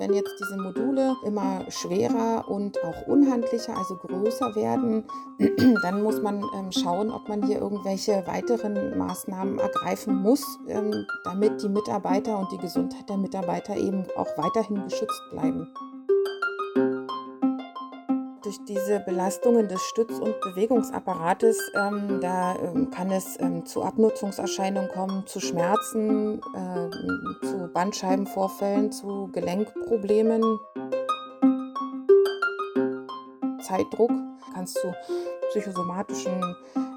Wenn 0.00 0.14
jetzt 0.14 0.34
diese 0.40 0.56
Module 0.56 1.14
immer 1.26 1.66
schwerer 1.68 2.48
und 2.48 2.82
auch 2.82 3.06
unhandlicher, 3.06 3.76
also 3.76 3.96
größer 3.96 4.56
werden, 4.56 5.04
dann 5.82 6.02
muss 6.02 6.22
man 6.22 6.42
ähm, 6.56 6.72
schauen, 6.72 7.10
ob 7.10 7.28
man 7.28 7.44
hier 7.44 7.58
irgendwelche 7.58 8.26
weiteren 8.26 8.96
Maßnahmen 8.96 9.58
ergreifen 9.58 10.14
muss, 10.16 10.58
ähm, 10.68 11.06
damit 11.24 11.62
die 11.62 11.68
Mitarbeiter 11.68 12.38
und 12.38 12.50
die 12.50 12.56
Gesundheit 12.56 13.10
der 13.10 13.18
Mitarbeiter 13.18 13.76
eben 13.76 14.06
auch 14.16 14.38
weiterhin 14.38 14.82
geschützt 14.84 15.22
bleiben 15.32 15.68
durch 18.50 18.64
diese 18.64 18.98
Belastungen 18.98 19.68
des 19.68 19.80
Stütz- 19.80 20.18
und 20.18 20.40
Bewegungsapparates, 20.40 21.56
ähm, 21.76 22.18
da 22.20 22.56
ähm, 22.56 22.90
kann 22.90 23.12
es 23.12 23.38
ähm, 23.38 23.64
zu 23.64 23.84
Abnutzungserscheinungen 23.84 24.90
kommen, 24.90 25.24
zu 25.28 25.38
Schmerzen, 25.38 26.40
äh, 26.56 27.46
zu 27.46 27.70
Bandscheibenvorfällen, 27.72 28.90
zu 28.90 29.30
Gelenkproblemen. 29.32 30.42
Zeitdruck 33.62 34.10
kann 34.52 34.64
es 34.64 34.74
zu 34.74 34.92
psychosomatischen 35.50 36.56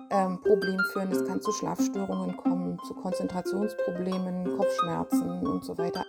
ähm, 0.10 0.42
Problemen 0.42 0.84
führen. 0.92 1.12
Es 1.12 1.24
kann 1.24 1.40
zu 1.40 1.52
Schlafstörungen 1.52 2.36
kommen, 2.36 2.80
zu 2.88 2.96
Konzentrationsproblemen, 2.96 4.58
Kopfschmerzen 4.58 5.46
und 5.46 5.64
so 5.64 5.78
weiter. 5.78 6.04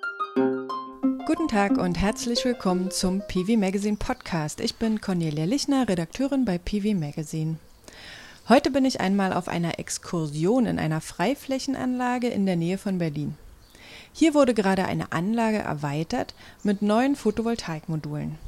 Guten 1.36 1.48
Tag 1.48 1.78
und 1.78 2.00
herzlich 2.00 2.44
willkommen 2.44 2.92
zum 2.92 3.20
PV 3.26 3.56
Magazine 3.56 3.96
Podcast. 3.96 4.60
Ich 4.60 4.76
bin 4.76 5.00
Cornelia 5.00 5.46
Lichner, 5.46 5.88
Redakteurin 5.88 6.44
bei 6.44 6.58
PV 6.58 6.96
Magazine. 6.96 7.56
Heute 8.48 8.70
bin 8.70 8.84
ich 8.84 9.00
einmal 9.00 9.32
auf 9.32 9.48
einer 9.48 9.80
Exkursion 9.80 10.64
in 10.64 10.78
einer 10.78 11.00
Freiflächenanlage 11.00 12.28
in 12.28 12.46
der 12.46 12.54
Nähe 12.54 12.78
von 12.78 12.98
Berlin. 12.98 13.36
Hier 14.12 14.32
wurde 14.32 14.54
gerade 14.54 14.84
eine 14.84 15.10
Anlage 15.10 15.58
erweitert 15.58 16.34
mit 16.62 16.82
neuen 16.82 17.16
Photovoltaikmodulen. 17.16 18.38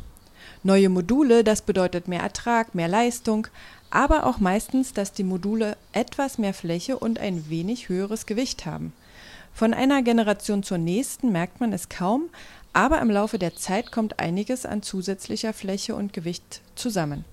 Neue 0.62 0.88
Module, 0.88 1.42
das 1.42 1.62
bedeutet 1.62 2.06
mehr 2.06 2.20
Ertrag, 2.20 2.76
mehr 2.76 2.88
Leistung, 2.88 3.48
aber 3.90 4.26
auch 4.26 4.38
meistens, 4.38 4.92
dass 4.92 5.12
die 5.12 5.24
Module 5.24 5.76
etwas 5.90 6.38
mehr 6.38 6.54
Fläche 6.54 7.00
und 7.00 7.18
ein 7.18 7.50
wenig 7.50 7.88
höheres 7.88 8.26
Gewicht 8.26 8.64
haben. 8.64 8.92
Von 9.56 9.72
einer 9.72 10.02
Generation 10.02 10.62
zur 10.62 10.76
nächsten 10.76 11.32
merkt 11.32 11.60
man 11.60 11.72
es 11.72 11.88
kaum, 11.88 12.28
aber 12.76 13.00
im 13.00 13.10
Laufe 13.10 13.38
der 13.38 13.56
Zeit 13.56 13.90
kommt 13.90 14.20
einiges 14.20 14.66
an 14.66 14.82
zusätzlicher 14.82 15.54
Fläche 15.54 15.94
und 15.94 16.12
Gewicht 16.12 16.60
zusammen. 16.74 17.24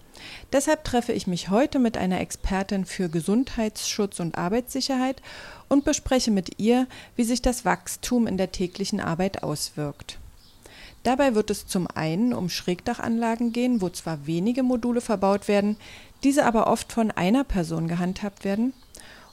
Deshalb 0.53 0.85
treffe 0.85 1.11
ich 1.11 1.27
mich 1.27 1.49
heute 1.49 1.79
mit 1.79 1.97
einer 1.97 2.21
Expertin 2.21 2.85
für 2.85 3.09
Gesundheitsschutz 3.09 4.21
und 4.21 4.37
Arbeitssicherheit 4.37 5.21
und 5.67 5.83
bespreche 5.83 6.31
mit 6.31 6.61
ihr, 6.61 6.87
wie 7.17 7.25
sich 7.25 7.41
das 7.41 7.65
Wachstum 7.65 8.25
in 8.25 8.37
der 8.37 8.53
täglichen 8.53 9.01
Arbeit 9.01 9.43
auswirkt. 9.43 10.17
Dabei 11.03 11.35
wird 11.35 11.49
es 11.49 11.67
zum 11.67 11.87
einen 11.93 12.33
um 12.33 12.47
Schrägdachanlagen 12.47 13.51
gehen, 13.51 13.81
wo 13.81 13.89
zwar 13.89 14.25
wenige 14.25 14.63
Module 14.63 15.01
verbaut 15.01 15.49
werden, 15.49 15.75
diese 16.23 16.45
aber 16.45 16.67
oft 16.67 16.93
von 16.93 17.11
einer 17.11 17.43
Person 17.43 17.89
gehandhabt 17.89 18.45
werden, 18.45 18.71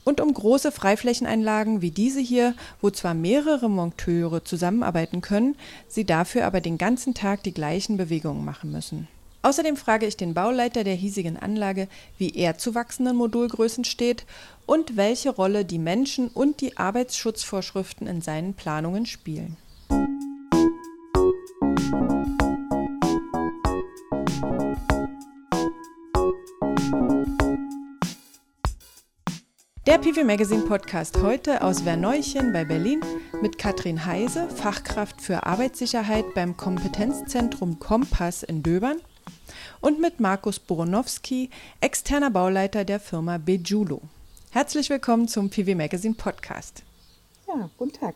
und 0.04 0.20
um 0.20 0.32
große 0.32 0.72
Freiflächeneinlagen 0.72 1.82
wie 1.82 1.90
diese 1.90 2.20
hier, 2.20 2.54
wo 2.80 2.90
zwar 2.90 3.14
mehrere 3.14 3.68
Monteure 3.68 4.44
zusammenarbeiten 4.44 5.20
können, 5.20 5.56
sie 5.88 6.04
dafür 6.04 6.46
aber 6.46 6.60
den 6.60 6.78
ganzen 6.78 7.14
Tag 7.14 7.42
die 7.42 7.54
gleichen 7.54 7.96
Bewegungen 7.96 8.44
machen 8.44 8.72
müssen. 8.72 9.08
Außerdem 9.42 9.76
frage 9.76 10.06
ich 10.06 10.16
den 10.16 10.34
Bauleiter 10.34 10.84
der 10.84 10.94
hiesigen 10.94 11.38
Anlage, 11.38 11.88
wie 12.18 12.30
er 12.30 12.58
zu 12.58 12.74
wachsenden 12.74 13.16
Modulgrößen 13.16 13.84
steht 13.84 14.26
und 14.66 14.96
welche 14.96 15.30
Rolle 15.30 15.64
die 15.64 15.78
Menschen 15.78 16.28
und 16.28 16.60
die 16.60 16.76
Arbeitsschutzvorschriften 16.76 18.06
in 18.06 18.20
seinen 18.20 18.52
Planungen 18.52 19.06
spielen. 19.06 19.56
Der 29.90 29.98
PV 29.98 30.22
Magazine 30.22 30.62
Podcast 30.62 31.20
heute 31.20 31.64
aus 31.64 31.80
Verneuchen 31.80 32.52
bei 32.52 32.64
Berlin 32.64 33.00
mit 33.42 33.58
Katrin 33.58 34.06
Heise, 34.06 34.48
Fachkraft 34.48 35.20
für 35.20 35.44
Arbeitssicherheit 35.44 36.32
beim 36.32 36.56
Kompetenzzentrum 36.56 37.80
Kompass 37.80 38.44
in 38.44 38.62
Döbern 38.62 39.00
und 39.80 40.00
mit 40.00 40.20
Markus 40.20 40.60
Boronowski, 40.60 41.50
externer 41.80 42.30
Bauleiter 42.30 42.84
der 42.84 43.00
Firma 43.00 43.38
Bejulo. 43.38 44.00
Herzlich 44.52 44.90
willkommen 44.90 45.26
zum 45.26 45.50
PV 45.50 45.74
Magazine 45.74 46.14
Podcast. 46.14 46.84
Ja, 47.48 47.68
guten 47.76 47.94
Tag. 47.94 48.14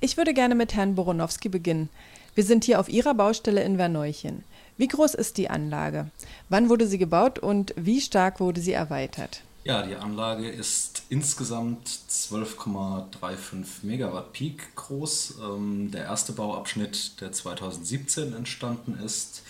Ich 0.00 0.16
würde 0.16 0.32
gerne 0.32 0.54
mit 0.54 0.74
Herrn 0.74 0.94
Boronowski 0.94 1.50
beginnen. 1.50 1.90
Wir 2.34 2.44
sind 2.44 2.64
hier 2.64 2.80
auf 2.80 2.88
Ihrer 2.88 3.12
Baustelle 3.12 3.62
in 3.62 3.76
Verneuchen. 3.76 4.44
Wie 4.78 4.88
groß 4.88 5.12
ist 5.12 5.36
die 5.36 5.50
Anlage? 5.50 6.10
Wann 6.48 6.70
wurde 6.70 6.86
sie 6.86 6.96
gebaut 6.96 7.38
und 7.38 7.74
wie 7.76 8.00
stark 8.00 8.40
wurde 8.40 8.62
sie 8.62 8.72
erweitert? 8.72 9.42
Ja, 9.66 9.82
die 9.82 9.96
Anlage 9.96 10.48
ist 10.48 11.02
insgesamt 11.08 11.88
12,35 11.88 13.64
Megawatt 13.82 14.32
Peak 14.32 14.76
groß. 14.76 15.38
Ähm, 15.42 15.90
der 15.90 16.04
erste 16.04 16.32
Bauabschnitt, 16.32 17.20
der 17.20 17.32
2017 17.32 18.32
entstanden 18.32 18.96
ist, 19.04 19.42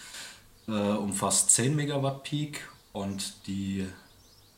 äh, 0.68 0.70
umfasst 0.70 1.50
10 1.50 1.76
Megawatt 1.76 2.22
Peak 2.22 2.66
und 2.94 3.46
die, 3.46 3.86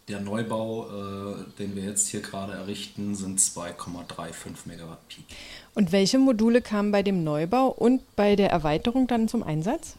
der 0.07 0.21
Neubau, 0.21 0.87
äh, 0.91 1.35
den 1.59 1.75
wir 1.75 1.83
jetzt 1.83 2.07
hier 2.07 2.21
gerade 2.21 2.53
errichten, 2.53 3.17
sind 3.17 3.41
2,35 3.41 4.67
Megawatt 4.67 5.09
Peak. 5.09 5.25
Und 5.75 5.91
welche 5.91 6.21
Module 6.21 6.63
kamen 6.63 6.93
bei 6.93 7.03
dem 7.03 7.25
Neubau 7.25 7.67
und 7.67 8.03
bei 8.15 8.37
der 8.37 8.51
Erweiterung 8.51 9.09
dann 9.09 9.27
zum 9.27 9.43
Einsatz? 9.43 9.97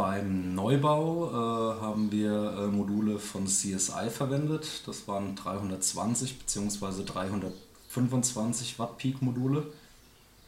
Beim 0.00 0.54
Neubau 0.54 1.28
äh, 1.28 1.80
haben 1.82 2.10
wir 2.10 2.32
äh, 2.32 2.66
Module 2.68 3.18
von 3.18 3.44
CSI 3.44 4.08
verwendet. 4.08 4.82
Das 4.86 5.06
waren 5.06 5.36
320 5.36 6.38
bzw. 6.38 7.04
325 7.04 8.78
Watt 8.78 8.96
Peak 8.96 9.20
Module 9.20 9.66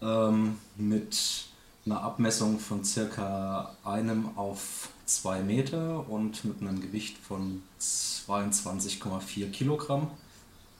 ähm, 0.00 0.56
mit 0.76 1.44
einer 1.84 2.00
Abmessung 2.00 2.60
von 2.60 2.82
circa 2.82 3.76
einem 3.84 4.38
auf 4.38 4.88
zwei 5.04 5.42
Meter 5.42 6.08
und 6.08 6.46
mit 6.46 6.62
einem 6.62 6.80
Gewicht 6.80 7.18
von 7.18 7.62
22,4 7.78 9.50
Kilogramm. 9.50 10.10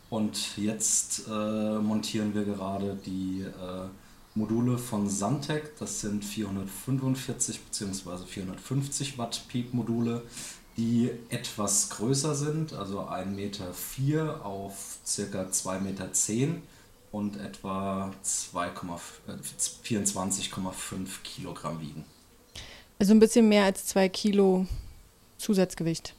Und 0.08 0.56
jetzt 0.56 1.28
äh, 1.28 1.78
montieren 1.78 2.34
wir 2.34 2.44
gerade 2.44 2.98
die 3.04 3.42
äh, 3.42 3.88
Module 4.34 4.78
von 4.78 5.10
Santec, 5.10 5.76
das 5.78 6.00
sind 6.00 6.24
445 6.24 7.60
bzw. 7.60 8.24
450 8.26 9.18
Watt 9.18 9.44
Peak 9.48 9.74
Module, 9.74 10.22
die 10.76 11.10
etwas 11.28 11.90
größer 11.90 12.34
sind, 12.34 12.72
also 12.72 13.00
1,4 13.00 13.26
Meter 13.26 13.74
vier 13.74 14.44
auf 14.44 14.98
ca. 15.04 15.42
2,10 15.42 15.80
Meter 15.80 16.12
zehn 16.12 16.62
und 17.10 17.36
etwa 17.36 18.10
24,5 18.24 21.22
Kilogramm 21.22 21.80
wiegen. 21.80 22.04
Also 22.98 23.12
ein 23.12 23.20
bisschen 23.20 23.48
mehr 23.48 23.64
als 23.64 23.86
2 23.86 24.08
Kilo 24.08 24.66
Zusatzgewicht. 25.36 26.14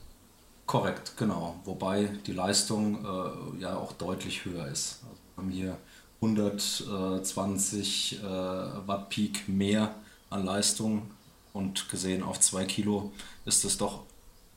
Korrekt, 0.68 1.18
genau. 1.18 1.60
Wobei 1.66 2.10
die 2.28 2.34
Leistung 2.34 3.04
äh, 3.04 3.62
ja 3.62 3.76
auch 3.76 3.94
deutlich 3.94 4.46
höher 4.46 4.68
ist. 4.68 5.00
Also 5.04 5.18
wir 5.36 5.44
haben 5.44 5.50
hier 5.50 5.78
120 6.24 8.20
äh, 8.20 8.24
Watt 8.24 9.10
Peak 9.10 9.48
mehr 9.48 9.94
an 10.30 10.46
Leistung 10.46 11.12
und 11.54 11.90
gesehen 11.90 12.24
auf 12.24 12.40
2 12.40 12.66
Kilo 12.66 13.12
ist 13.46 13.66
das 13.66 13.78
doch 13.78 14.02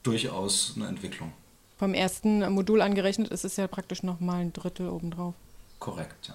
durchaus 0.02 0.74
eine 0.76 0.86
Entwicklung. 0.86 1.32
Vom 1.78 1.92
ersten 1.92 2.50
Modul 2.52 2.80
angerechnet 2.80 3.28
ist 3.28 3.44
es 3.44 3.56
ja 3.56 3.66
praktisch 3.66 4.02
nochmal 4.02 4.40
ein 4.40 4.52
Drittel 4.52 4.88
obendrauf. 4.88 5.34
Korrekt, 5.78 6.28
ja. 6.28 6.34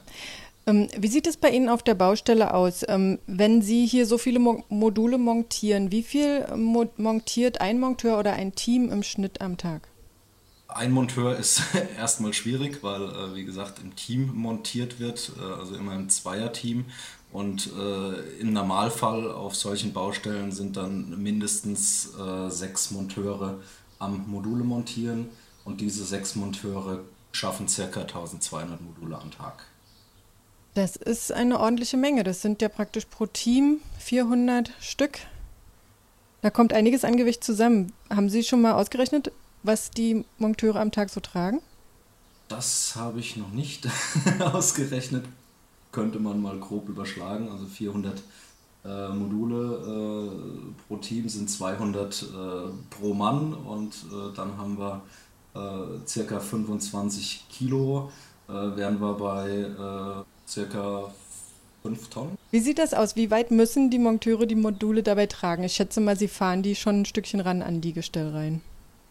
Ähm, 0.67 0.87
wie 0.95 1.07
sieht 1.07 1.25
es 1.25 1.37
bei 1.37 1.49
Ihnen 1.49 1.69
auf 1.69 1.81
der 1.81 1.95
Baustelle 1.95 2.53
aus? 2.53 2.85
Ähm, 2.87 3.17
wenn 3.25 3.63
Sie 3.63 3.87
hier 3.87 4.05
so 4.05 4.19
viele 4.19 4.37
Mo 4.37 4.63
Module 4.69 5.17
montieren, 5.17 5.91
wie 5.91 6.03
viel 6.03 6.45
mo 6.55 6.85
montiert 6.97 7.61
ein 7.61 7.79
Monteur 7.79 8.19
oder 8.19 8.33
ein 8.33 8.53
Team 8.53 8.91
im 8.91 9.01
Schnitt 9.01 9.41
am 9.41 9.57
Tag? 9.57 9.87
Ein 10.73 10.91
Monteur 10.91 11.37
ist 11.37 11.61
erstmal 11.97 12.33
schwierig, 12.33 12.81
weil, 12.81 13.03
äh, 13.03 13.35
wie 13.35 13.45
gesagt, 13.45 13.79
im 13.79 13.95
Team 13.95 14.33
montiert 14.35 14.99
wird, 14.99 15.31
äh, 15.39 15.43
also 15.59 15.75
immer 15.75 15.95
im 15.95 16.09
Zweierteam. 16.09 16.85
Und 17.31 17.71
äh, 17.77 18.39
im 18.39 18.51
Normalfall 18.51 19.31
auf 19.31 19.55
solchen 19.55 19.93
Baustellen 19.93 20.51
sind 20.51 20.75
dann 20.75 21.21
mindestens 21.21 22.13
äh, 22.15 22.49
sechs 22.49 22.91
Monteure 22.91 23.59
am 23.99 24.25
Module 24.27 24.63
montieren. 24.63 25.29
Und 25.63 25.79
diese 25.79 26.03
sechs 26.03 26.35
Monteure 26.35 26.99
schaffen 27.31 27.67
ca. 27.67 28.01
1200 28.01 28.81
Module 28.81 29.17
am 29.17 29.31
Tag. 29.31 29.65
Das 30.73 30.95
ist 30.95 31.31
eine 31.31 31.59
ordentliche 31.59 31.97
Menge. 31.97 32.23
Das 32.23 32.41
sind 32.41 32.61
ja 32.61 32.69
praktisch 32.69 33.05
pro 33.05 33.25
Team 33.25 33.79
400 33.99 34.71
Stück. 34.79 35.19
Da 36.41 36.49
kommt 36.49 36.73
einiges 36.73 37.05
an 37.05 37.17
Gewicht 37.17 37.43
zusammen. 37.43 37.93
Haben 38.09 38.29
Sie 38.29 38.43
schon 38.43 38.61
mal 38.61 38.73
ausgerechnet, 38.73 39.31
was 39.63 39.91
die 39.91 40.25
Monteure 40.37 40.77
am 40.77 40.91
Tag 40.91 41.09
so 41.09 41.19
tragen? 41.19 41.61
Das 42.47 42.95
habe 42.95 43.19
ich 43.19 43.37
noch 43.37 43.51
nicht 43.51 43.87
ausgerechnet. 44.39 45.25
Könnte 45.91 46.19
man 46.19 46.41
mal 46.41 46.59
grob 46.59 46.89
überschlagen. 46.89 47.49
Also 47.49 47.65
400 47.65 48.21
äh, 48.83 49.09
Module 49.09 50.29
äh, 50.29 50.87
pro 50.87 50.97
Team 50.97 51.29
sind 51.29 51.49
200 51.49 52.23
äh, 52.23 52.25
pro 52.89 53.13
Mann 53.13 53.53
und 53.53 53.93
äh, 53.93 54.35
dann 54.35 54.57
haben 54.57 54.77
wir 54.77 55.01
äh, 55.53 56.07
circa 56.07 56.39
25 56.39 57.45
Kilo, 57.49 58.11
äh, 58.49 58.53
wären 58.53 58.99
wir 58.99 59.13
bei 59.13 60.25
circa 60.47 61.13
5 61.83 62.09
Tonnen. 62.09 62.37
Wie 62.51 62.59
sieht 62.59 62.79
das 62.79 62.93
aus? 62.93 63.15
Wie 63.15 63.31
weit 63.31 63.51
müssen 63.51 63.89
die 63.89 63.99
Monteure 63.99 64.45
die 64.45 64.55
Module 64.55 65.03
dabei 65.03 65.27
tragen? 65.27 65.63
Ich 65.63 65.73
schätze 65.73 66.01
mal, 66.01 66.17
sie 66.17 66.27
fahren 66.27 66.63
die 66.63 66.75
schon 66.75 67.01
ein 67.01 67.05
Stückchen 67.05 67.39
ran 67.39 67.61
an 67.61 67.81
die 67.81 67.93
Gestellreihen. 67.93 68.61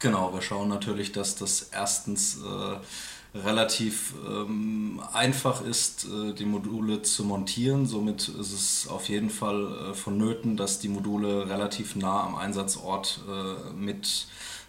Genau, 0.01 0.33
wir 0.33 0.41
schauen 0.41 0.71
natürlich, 0.71 1.13
dass 1.13 1.37
das 1.37 1.69
erstens 1.73 2.39
äh, 2.39 3.39
relativ 3.39 4.15
ähm, 4.27 4.99
einfach 5.13 5.63
ist, 5.63 6.07
äh, 6.07 6.33
die 6.33 6.47
Module 6.47 7.03
zu 7.03 7.23
montieren. 7.23 7.85
Somit 7.85 8.29
ist 8.29 8.53
es 8.53 8.89
auf 8.89 9.11
jeden 9.11 9.29
Fall 9.29 9.91
äh, 9.91 9.95
vonnöten, 9.95 10.57
dass 10.57 10.79
die 10.79 10.89
Module 10.89 11.47
relativ 11.51 11.97
nah 11.97 12.25
am 12.25 12.35
Einsatzort 12.35 13.21
äh, 13.29 13.75
mit 13.75 14.27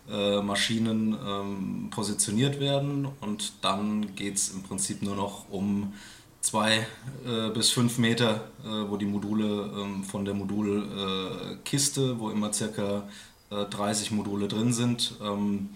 äh, 0.09 0.41
Maschinen 0.41 1.17
ähm, 1.25 1.87
positioniert 1.91 2.59
werden. 2.59 3.07
Und 3.21 3.53
dann 3.61 4.13
geht 4.15 4.35
es 4.35 4.49
im 4.49 4.63
Prinzip 4.63 5.01
nur 5.01 5.15
noch 5.15 5.49
um 5.49 5.93
zwei 6.41 6.85
äh, 7.25 7.49
bis 7.53 7.69
fünf 7.69 7.97
Meter, 7.99 8.49
äh, 8.65 8.89
wo 8.89 8.97
die 8.97 9.05
Module 9.05 9.71
ähm, 9.77 10.03
von 10.03 10.25
der 10.25 10.33
Modulkiste, 10.33 12.01
äh, 12.01 12.19
wo 12.19 12.29
immer 12.31 12.51
circa 12.51 13.03
30 13.51 14.11
äh, 14.11 14.13
Module 14.13 14.47
drin 14.47 14.73
sind, 14.73 15.15
ähm, 15.21 15.69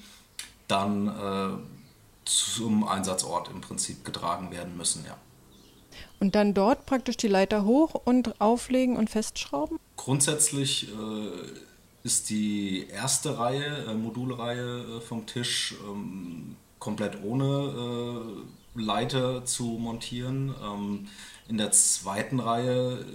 dann 0.68 1.08
äh, 1.08 1.50
zum 2.26 2.88
Einsatzort 2.88 3.50
im 3.50 3.62
Prinzip 3.62 4.04
getragen 4.04 4.52
werden 4.52 4.76
müssen, 4.78 5.06
ja. 5.06 5.18
Und 6.20 6.36
dann 6.36 6.54
dort 6.54 6.86
praktisch 6.86 7.18
die 7.18 7.28
Leiter 7.28 7.66
hoch 7.66 7.94
und 7.94 8.42
auflegen 8.42 8.98
und 8.98 9.10
festschrauben? 9.10 9.80
Grundsätzlich 9.96 10.90
ist 12.04 12.30
die 12.30 12.88
erste 12.88 13.38
Reihe, 13.38 13.94
Modulreihe 13.94 15.02
vom 15.02 15.26
Tisch 15.26 15.76
ähm, 15.88 16.56
komplett 16.80 17.22
ohne 17.24 18.46
Leiter 18.76 19.46
zu 19.46 19.64
montieren. 19.64 20.54
Ähm, 20.64 21.08
in 21.48 21.58
der 21.58 21.72
zweiten 21.72 22.40
Reihe 22.40 23.06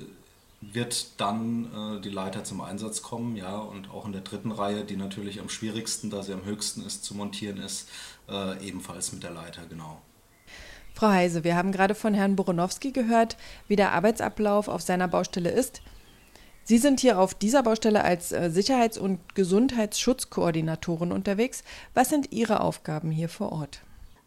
wird 0.61 1.21
dann 1.21 1.99
äh, 1.99 2.01
die 2.01 2.11
Leiter 2.11 2.45
zum 2.45 2.61
Einsatz 2.61 3.03
kommen, 3.03 3.37
ja, 3.37 3.59
und 3.59 3.91
auch 3.91 4.07
in 4.07 4.13
der 4.13 4.21
dritten 4.21 4.53
Reihe, 4.53 4.85
die 4.85 4.97
natürlich 4.97 5.41
am 5.41 5.49
schwierigsten, 5.49 6.11
da 6.11 6.23
sie 6.23 6.35
am 6.35 6.45
höchsten 6.45 6.85
ist, 6.85 7.05
zu 7.05 7.15
montieren 7.15 7.57
ist, 7.59 7.89
äh, 8.29 8.67
ebenfalls 8.67 9.13
mit 9.13 9.23
der 9.23 9.31
Leiter, 9.31 9.63
genau. 9.69 10.01
Frau 10.95 11.09
Heise, 11.09 11.45
wir 11.45 11.57
haben 11.57 11.73
gerade 11.73 11.95
von 11.95 12.13
Herrn 12.13 12.37
Boronowski 12.37 12.93
gehört, 12.93 13.37
wie 13.69 13.77
der 13.77 13.93
Arbeitsablauf 13.93 14.69
auf 14.69 14.83
seiner 14.83 15.09
Baustelle 15.09 15.51
ist. 15.51 15.81
Sie 16.65 16.79
sind 16.79 17.01
hier 17.01 17.19
auf 17.19 17.35
dieser 17.35 17.63
Baustelle 17.63 18.05
als 18.05 18.33
äh, 18.33 18.51
Sicherheits- 18.51 18.99
und 18.99 19.35
Gesundheitsschutzkoordinatorin 19.35 21.11
unterwegs. 21.11 21.65
Was 21.95 22.11
sind 22.11 22.33
Ihre 22.33 22.61
Aufgaben 22.61 23.11
hier 23.11 23.31
vor 23.31 23.51
Ort? 23.53 23.81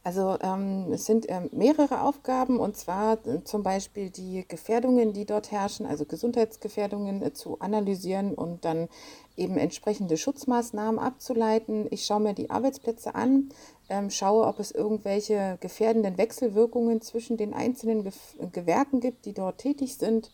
Also 0.06 0.38
ähm, 0.42 0.92
es 0.92 1.06
sind 1.06 1.28
ähm, 1.30 1.50
mehrere 1.54 2.02
Aufgaben 2.02 2.60
und 2.60 2.76
zwar 2.76 3.26
äh, 3.26 3.42
zum 3.46 3.64
Beispiel 3.64 4.10
die 4.10 4.46
Gefährdungen, 4.46 5.14
die 5.14 5.26
dort 5.26 5.52
herrschen, 5.52 5.86
also 5.86 6.04
Gesundheitsgefährdungen 6.04 7.22
äh, 7.22 7.32
zu 7.32 7.60
analysieren 7.62 8.34
und 8.34 8.66
dann 8.66 8.90
eben 9.38 9.58
entsprechende 9.58 10.18
Schutzmaßnahmen 10.18 11.00
abzuleiten. 11.00 11.88
Ich 11.90 12.06
schaue 12.06 12.20
mir 12.20 12.34
die 12.34 12.50
Arbeitsplätze 12.50 13.16
an, 13.16 13.50
ähm, 13.88 14.10
schaue, 14.10 14.46
ob 14.46 14.60
es 14.60 14.72
irgendwelche 14.72 15.58
gefährdenden 15.62 16.18
Wechselwirkungen 16.18 17.02
zwischen 17.02 17.38
den 17.38 17.54
einzelnen 17.54 18.04
Ge 18.04 18.14
Gewerken 18.52 19.00
gibt, 19.00 19.26
die 19.26 19.34
dort 19.34 19.60
tätig 19.60 19.98
sind. 19.98 20.32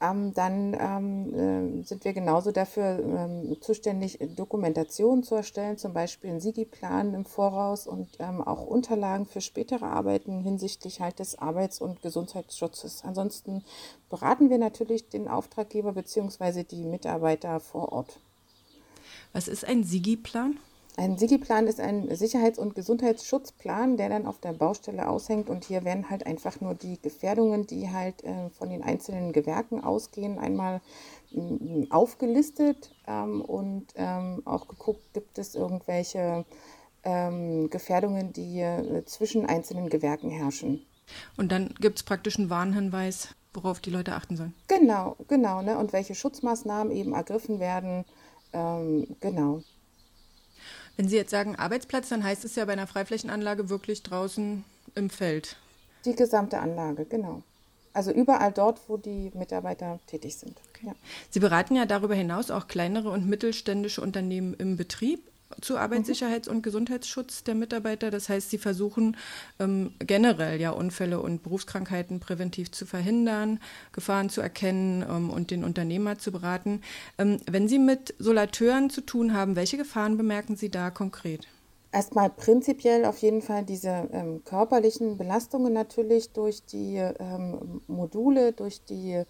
Ähm, 0.00 0.32
dann 0.32 0.76
ähm, 0.78 1.80
äh, 1.80 1.82
sind 1.82 2.04
wir 2.04 2.12
genauso 2.12 2.52
dafür 2.52 3.00
ähm, 3.00 3.56
zuständig, 3.60 4.18
Dokumentation 4.36 5.24
zu 5.24 5.34
erstellen, 5.34 5.76
zum 5.76 5.92
Beispiel 5.92 6.30
einen 6.30 6.40
SIGI-Plan 6.40 7.14
im 7.14 7.24
Voraus 7.24 7.88
und 7.88 8.08
ähm, 8.20 8.40
auch 8.40 8.64
Unterlagen 8.64 9.26
für 9.26 9.40
spätere 9.40 9.86
Arbeiten 9.86 10.40
hinsichtlich 10.42 11.00
halt 11.00 11.18
des 11.18 11.38
Arbeits- 11.38 11.80
und 11.80 12.00
Gesundheitsschutzes. 12.00 13.02
Ansonsten 13.04 13.64
beraten 14.08 14.50
wir 14.50 14.58
natürlich 14.58 15.08
den 15.08 15.26
Auftraggeber 15.26 15.92
bzw. 15.92 16.62
die 16.62 16.84
Mitarbeiter 16.84 17.58
vor 17.58 17.90
Ort. 17.90 18.20
Was 19.32 19.48
ist 19.48 19.66
ein 19.66 19.82
SIGI-Plan? 19.82 20.58
Ein 20.98 21.16
SIGI-Plan 21.16 21.68
ist 21.68 21.78
ein 21.78 22.12
Sicherheits- 22.16 22.58
und 22.58 22.74
Gesundheitsschutzplan, 22.74 23.96
der 23.96 24.08
dann 24.08 24.26
auf 24.26 24.40
der 24.40 24.52
Baustelle 24.52 25.08
aushängt. 25.08 25.48
Und 25.48 25.64
hier 25.64 25.84
werden 25.84 26.10
halt 26.10 26.26
einfach 26.26 26.60
nur 26.60 26.74
die 26.74 27.00
Gefährdungen, 27.00 27.68
die 27.68 27.88
halt 27.88 28.24
äh, 28.24 28.50
von 28.50 28.68
den 28.68 28.82
einzelnen 28.82 29.32
Gewerken 29.32 29.84
ausgehen, 29.84 30.40
einmal 30.40 30.80
äh, 31.30 31.86
aufgelistet 31.90 32.90
ähm, 33.06 33.42
und 33.42 33.86
ähm, 33.94 34.42
auch 34.44 34.66
geguckt, 34.66 35.14
gibt 35.14 35.38
es 35.38 35.54
irgendwelche 35.54 36.44
ähm, 37.04 37.70
Gefährdungen, 37.70 38.32
die 38.32 38.58
äh, 38.58 39.04
zwischen 39.04 39.46
einzelnen 39.46 39.90
Gewerken 39.90 40.30
herrschen. 40.30 40.84
Und 41.36 41.52
dann 41.52 41.72
gibt 41.80 41.98
es 41.98 42.02
praktisch 42.02 42.40
einen 42.40 42.50
Warnhinweis, 42.50 43.36
worauf 43.54 43.78
die 43.78 43.90
Leute 43.90 44.16
achten 44.16 44.36
sollen. 44.36 44.54
Genau, 44.66 45.16
genau. 45.28 45.62
Ne? 45.62 45.78
Und 45.78 45.92
welche 45.92 46.16
Schutzmaßnahmen 46.16 46.92
eben 46.92 47.14
ergriffen 47.14 47.60
werden. 47.60 48.04
Ähm, 48.52 49.06
genau. 49.20 49.62
Wenn 50.98 51.08
Sie 51.08 51.14
jetzt 51.14 51.30
sagen 51.30 51.54
Arbeitsplatz, 51.54 52.08
dann 52.08 52.24
heißt 52.24 52.44
es 52.44 52.56
ja 52.56 52.64
bei 52.64 52.72
einer 52.72 52.88
Freiflächenanlage 52.88 53.68
wirklich 53.68 54.02
draußen 54.02 54.64
im 54.96 55.10
Feld. 55.10 55.56
Die 56.04 56.16
gesamte 56.16 56.58
Anlage, 56.58 57.04
genau. 57.04 57.44
Also 57.92 58.10
überall 58.10 58.50
dort, 58.50 58.80
wo 58.88 58.96
die 58.96 59.30
Mitarbeiter 59.32 60.00
tätig 60.08 60.36
sind. 60.36 60.56
Okay. 60.70 60.88
Ja. 60.88 60.92
Sie 61.30 61.38
beraten 61.38 61.76
ja 61.76 61.86
darüber 61.86 62.16
hinaus 62.16 62.50
auch 62.50 62.66
kleinere 62.66 63.10
und 63.10 63.28
mittelständische 63.28 64.00
Unternehmen 64.00 64.54
im 64.54 64.76
Betrieb 64.76 65.20
zu 65.60 65.78
Arbeitssicherheits- 65.78 66.48
und 66.48 66.62
Gesundheitsschutz 66.62 67.44
der 67.44 67.54
Mitarbeiter. 67.54 68.10
Das 68.10 68.28
heißt, 68.28 68.50
sie 68.50 68.58
versuchen 68.58 69.16
ähm, 69.58 69.92
generell 69.98 70.60
ja 70.60 70.70
Unfälle 70.70 71.20
und 71.20 71.42
Berufskrankheiten 71.42 72.20
präventiv 72.20 72.70
zu 72.70 72.86
verhindern, 72.86 73.60
Gefahren 73.92 74.28
zu 74.28 74.40
erkennen 74.40 75.04
ähm, 75.08 75.30
und 75.30 75.50
den 75.50 75.64
Unternehmer 75.64 76.18
zu 76.18 76.32
beraten. 76.32 76.82
Ähm, 77.18 77.38
wenn 77.50 77.68
Sie 77.68 77.78
mit 77.78 78.14
Solateuren 78.18 78.90
zu 78.90 79.00
tun 79.00 79.32
haben, 79.32 79.56
welche 79.56 79.76
Gefahren 79.76 80.16
bemerken 80.16 80.56
Sie 80.56 80.70
da 80.70 80.90
konkret? 80.90 81.46
Erstmal 81.90 82.28
prinzipiell 82.28 83.06
auf 83.06 83.18
jeden 83.18 83.40
Fall 83.40 83.64
diese 83.64 84.08
ähm, 84.12 84.42
körperlichen 84.44 85.16
Belastungen 85.16 85.72
natürlich 85.72 86.32
durch 86.32 86.62
die 86.66 86.96
ähm, 86.96 87.80
Module, 87.86 88.52
durch 88.52 88.84
die 88.84 89.22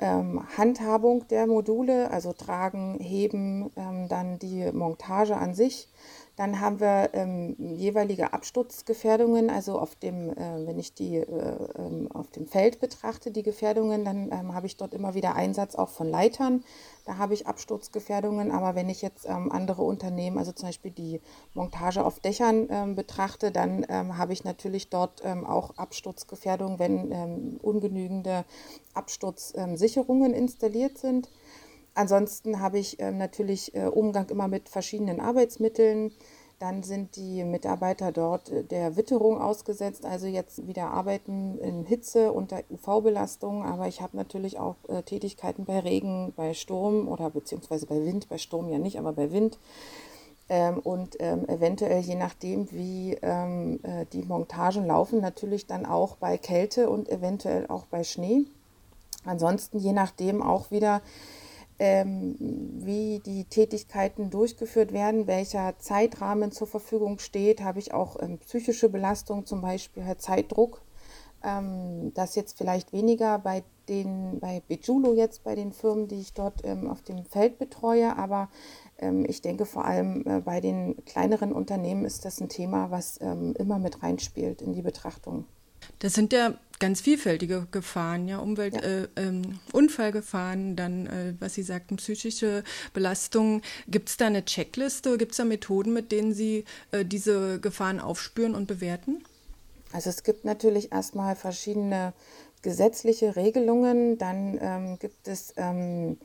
ähm, 0.00 0.42
Handhabung 0.56 1.26
der 1.28 1.46
Module, 1.46 2.10
also 2.10 2.32
Tragen, 2.32 2.98
Heben, 3.00 3.70
ähm, 3.76 4.08
dann 4.08 4.38
die 4.38 4.70
Montage 4.72 5.36
an 5.36 5.54
sich. 5.54 5.88
Dann 6.38 6.60
haben 6.60 6.78
wir 6.78 7.10
ähm, 7.14 7.56
jeweilige 7.58 8.32
Absturzgefährdungen, 8.32 9.50
also 9.50 9.76
auf 9.76 9.96
dem, 9.96 10.30
äh, 10.30 10.66
wenn 10.68 10.78
ich 10.78 10.94
die 10.94 11.16
äh, 11.16 11.24
ähm, 11.76 12.08
auf 12.12 12.28
dem 12.28 12.46
Feld 12.46 12.78
betrachte, 12.78 13.32
die 13.32 13.42
Gefährdungen, 13.42 14.04
dann 14.04 14.30
ähm, 14.30 14.54
habe 14.54 14.68
ich 14.68 14.76
dort 14.76 14.94
immer 14.94 15.14
wieder 15.14 15.34
Einsatz 15.34 15.74
auch 15.74 15.88
von 15.88 16.08
Leitern. 16.08 16.62
Da 17.06 17.18
habe 17.18 17.34
ich 17.34 17.48
Absturzgefährdungen, 17.48 18.52
aber 18.52 18.76
wenn 18.76 18.88
ich 18.88 19.02
jetzt 19.02 19.26
ähm, 19.26 19.50
andere 19.50 19.82
Unternehmen, 19.82 20.38
also 20.38 20.52
zum 20.52 20.68
Beispiel 20.68 20.92
die 20.92 21.20
Montage 21.54 22.04
auf 22.04 22.20
Dächern 22.20 22.68
ähm, 22.70 22.94
betrachte, 22.94 23.50
dann 23.50 23.84
ähm, 23.88 24.16
habe 24.16 24.32
ich 24.32 24.44
natürlich 24.44 24.90
dort 24.90 25.26
auch 25.26 25.76
Absturzgefährdungen, 25.76 26.78
wenn 26.78 27.58
ungenügende 27.60 28.44
Absturzsicherungen 28.94 30.34
installiert 30.34 30.98
sind. 30.98 31.28
Ansonsten 31.98 32.60
habe 32.60 32.78
ich 32.78 33.00
äh, 33.00 33.10
natürlich 33.10 33.74
äh, 33.74 33.86
Umgang 33.86 34.28
immer 34.28 34.46
mit 34.46 34.68
verschiedenen 34.68 35.20
Arbeitsmitteln. 35.20 36.12
Dann 36.60 36.84
sind 36.84 37.16
die 37.16 37.42
Mitarbeiter 37.42 38.12
dort 38.12 38.50
äh, 38.50 38.62
der 38.62 38.96
Witterung 38.96 39.40
ausgesetzt, 39.40 40.04
also 40.04 40.28
jetzt 40.28 40.68
wieder 40.68 40.92
arbeiten 40.92 41.58
in 41.58 41.82
Hitze 41.84 42.30
unter 42.30 42.60
UV-Belastung. 42.70 43.64
Aber 43.64 43.88
ich 43.88 44.00
habe 44.00 44.16
natürlich 44.16 44.60
auch 44.60 44.76
äh, 44.86 45.02
Tätigkeiten 45.02 45.64
bei 45.64 45.80
Regen, 45.80 46.32
bei 46.36 46.54
Sturm 46.54 47.08
oder 47.08 47.30
beziehungsweise 47.30 47.86
bei 47.86 48.04
Wind, 48.04 48.28
bei 48.28 48.38
Sturm 48.38 48.68
ja 48.68 48.78
nicht, 48.78 49.00
aber 49.00 49.12
bei 49.12 49.32
Wind. 49.32 49.58
Ähm, 50.48 50.78
und 50.78 51.16
ähm, 51.18 51.48
eventuell, 51.48 52.00
je 52.02 52.14
nachdem, 52.14 52.70
wie 52.70 53.18
ähm, 53.22 53.80
äh, 53.82 54.06
die 54.12 54.22
Montagen 54.22 54.86
laufen, 54.86 55.20
natürlich 55.20 55.66
dann 55.66 55.84
auch 55.84 56.14
bei 56.14 56.38
Kälte 56.38 56.90
und 56.90 57.08
eventuell 57.08 57.66
auch 57.66 57.86
bei 57.86 58.04
Schnee. 58.04 58.44
Ansonsten, 59.24 59.80
je 59.80 59.92
nachdem 59.92 60.40
auch 60.44 60.70
wieder, 60.70 61.02
ähm, 61.78 62.36
wie 62.38 63.20
die 63.24 63.44
Tätigkeiten 63.44 64.30
durchgeführt 64.30 64.92
werden, 64.92 65.26
welcher 65.26 65.78
Zeitrahmen 65.78 66.50
zur 66.50 66.66
Verfügung 66.66 67.18
steht, 67.18 67.62
habe 67.62 67.78
ich 67.78 67.94
auch 67.94 68.20
ähm, 68.20 68.38
psychische 68.38 68.88
Belastung, 68.88 69.46
zum 69.46 69.60
Beispiel 69.60 70.04
Zeitdruck. 70.18 70.82
Ähm, 71.42 72.12
das 72.14 72.34
jetzt 72.34 72.58
vielleicht 72.58 72.92
weniger 72.92 73.38
bei 73.38 73.62
den, 73.88 74.40
bei 74.40 74.60
Bejulo 74.66 75.14
jetzt, 75.14 75.44
bei 75.44 75.54
den 75.54 75.72
Firmen, 75.72 76.08
die 76.08 76.20
ich 76.20 76.32
dort 76.32 76.64
ähm, 76.64 76.90
auf 76.90 77.02
dem 77.02 77.24
Feld 77.24 77.58
betreue, 77.58 78.16
aber 78.16 78.48
ähm, 78.98 79.24
ich 79.28 79.40
denke 79.40 79.64
vor 79.64 79.84
allem 79.84 80.24
äh, 80.26 80.40
bei 80.40 80.60
den 80.60 80.96
kleineren 81.04 81.52
Unternehmen 81.52 82.04
ist 82.04 82.24
das 82.24 82.40
ein 82.40 82.48
Thema, 82.48 82.90
was 82.90 83.20
ähm, 83.20 83.54
immer 83.56 83.78
mit 83.78 84.02
reinspielt 84.02 84.62
in 84.62 84.72
die 84.72 84.82
Betrachtung. 84.82 85.44
Das 86.00 86.14
sind 86.14 86.32
ja 86.32 86.54
ganz 86.78 87.00
vielfältige 87.00 87.66
Gefahren, 87.70 88.28
ja, 88.28 88.38
Umwelt, 88.38 88.74
ja. 88.74 88.82
Äh, 88.82 89.08
ähm, 89.16 89.60
Unfallgefahren, 89.72 90.76
dann, 90.76 91.06
äh, 91.06 91.34
was 91.38 91.54
Sie 91.54 91.62
sagten, 91.62 91.96
psychische 91.96 92.64
Belastungen. 92.92 93.62
Gibt 93.86 94.08
es 94.08 94.16
da 94.16 94.26
eine 94.26 94.44
Checkliste? 94.44 95.18
Gibt 95.18 95.32
es 95.32 95.38
da 95.38 95.44
Methoden, 95.44 95.92
mit 95.92 96.12
denen 96.12 96.32
Sie 96.32 96.64
äh, 96.92 97.04
diese 97.04 97.60
Gefahren 97.60 98.00
aufspüren 98.00 98.54
und 98.54 98.66
bewerten? 98.66 99.24
Also 99.92 100.10
es 100.10 100.22
gibt 100.22 100.44
natürlich 100.44 100.92
erstmal 100.92 101.34
verschiedene 101.34 102.12
gesetzliche 102.62 103.36
Regelungen, 103.36 104.18
dann 104.18 104.58
ähm, 104.60 104.98
gibt 104.98 105.28
es 105.28 105.54
ähm, 105.56 106.18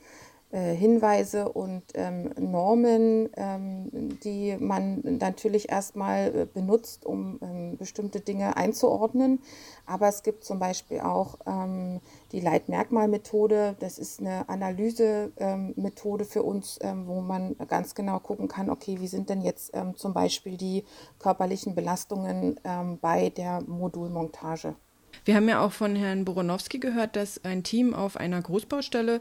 äh, 0.54 0.72
Hinweise 0.72 1.48
und 1.48 1.82
ähm, 1.94 2.30
Normen, 2.38 3.28
ähm, 3.36 3.90
die 4.22 4.56
man 4.60 5.00
natürlich 5.02 5.68
erstmal 5.68 6.32
äh, 6.32 6.46
benutzt, 6.46 7.04
um 7.04 7.40
ähm, 7.42 7.76
bestimmte 7.76 8.20
Dinge 8.20 8.56
einzuordnen. 8.56 9.40
Aber 9.84 10.06
es 10.06 10.22
gibt 10.22 10.44
zum 10.44 10.60
Beispiel 10.60 11.00
auch 11.00 11.38
ähm, 11.44 12.00
die 12.30 12.38
Leitmerkmalmethode. 12.38 13.74
Das 13.80 13.98
ist 13.98 14.20
eine 14.20 14.48
Analysemethode 14.48 16.24
für 16.24 16.44
uns, 16.44 16.78
ähm, 16.82 17.08
wo 17.08 17.20
man 17.20 17.56
ganz 17.66 17.96
genau 17.96 18.20
gucken 18.20 18.46
kann, 18.46 18.70
okay, 18.70 18.98
wie 19.00 19.08
sind 19.08 19.30
denn 19.30 19.42
jetzt 19.42 19.72
ähm, 19.74 19.96
zum 19.96 20.14
Beispiel 20.14 20.56
die 20.56 20.84
körperlichen 21.18 21.74
Belastungen 21.74 22.60
bei 23.00 23.30
der 23.30 23.62
Modulmontage. 23.62 24.76
Wir 25.24 25.36
haben 25.36 25.48
ja 25.48 25.64
auch 25.64 25.72
von 25.72 25.96
Herrn 25.96 26.24
Boronowski 26.24 26.78
gehört, 26.78 27.16
dass 27.16 27.42
ein 27.44 27.62
Team 27.62 27.94
auf 27.94 28.16
einer 28.16 28.40
Großbaustelle 28.40 29.20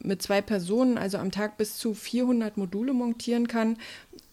mit 0.00 0.22
zwei 0.22 0.40
Personen, 0.40 0.98
also 0.98 1.18
am 1.18 1.30
Tag 1.30 1.56
bis 1.56 1.76
zu 1.76 1.94
400 1.94 2.56
Module 2.56 2.92
montieren 2.92 3.48
kann. 3.48 3.76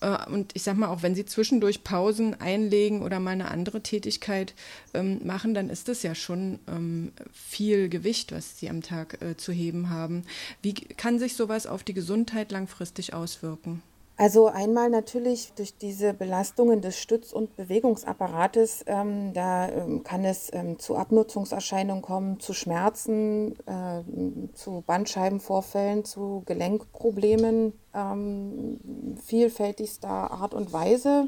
Äh, 0.01 0.29
und 0.29 0.51
ich 0.55 0.63
sage 0.63 0.79
mal, 0.79 0.89
auch 0.89 1.03
wenn 1.03 1.15
Sie 1.15 1.25
zwischendurch 1.25 1.83
Pausen 1.83 2.39
einlegen 2.39 3.01
oder 3.01 3.19
mal 3.19 3.31
eine 3.31 3.49
andere 3.49 3.81
Tätigkeit 3.81 4.53
ähm, 4.93 5.21
machen, 5.25 5.53
dann 5.53 5.69
ist 5.69 5.87
das 5.87 6.03
ja 6.03 6.15
schon 6.15 6.59
ähm, 6.67 7.11
viel 7.31 7.89
Gewicht, 7.89 8.31
was 8.31 8.59
Sie 8.59 8.69
am 8.69 8.81
Tag 8.81 9.21
äh, 9.21 9.37
zu 9.37 9.51
heben 9.51 9.89
haben. 9.89 10.23
Wie 10.61 10.73
kann 10.73 11.19
sich 11.19 11.35
sowas 11.35 11.67
auf 11.67 11.83
die 11.83 11.93
Gesundheit 11.93 12.51
langfristig 12.51 13.13
auswirken? 13.13 13.81
Also 14.17 14.47
einmal 14.47 14.89
natürlich 14.89 15.51
durch 15.55 15.77
diese 15.77 16.13
Belastungen 16.13 16.81
des 16.81 16.97
Stütz- 16.97 17.33
und 17.33 17.57
Bewegungsapparates, 17.57 18.85
ähm, 18.87 19.33
da 19.33 19.67
ähm, 19.67 20.03
kann 20.03 20.23
es 20.23 20.49
ähm, 20.53 20.79
zu 20.79 20.95
Abnutzungserscheinungen 20.95 22.01
kommen, 22.01 22.39
zu 22.39 22.53
Schmerzen, 22.53 23.55
äh, 23.65 24.03
zu 24.53 24.83
Bandscheibenvorfällen, 24.87 26.05
zu 26.05 26.43
Gelenkproblemen 26.45 27.73
ähm, 27.93 28.79
vielfältigster 29.21 30.31
Art 30.31 30.53
und 30.53 30.71
Weise. 30.71 31.27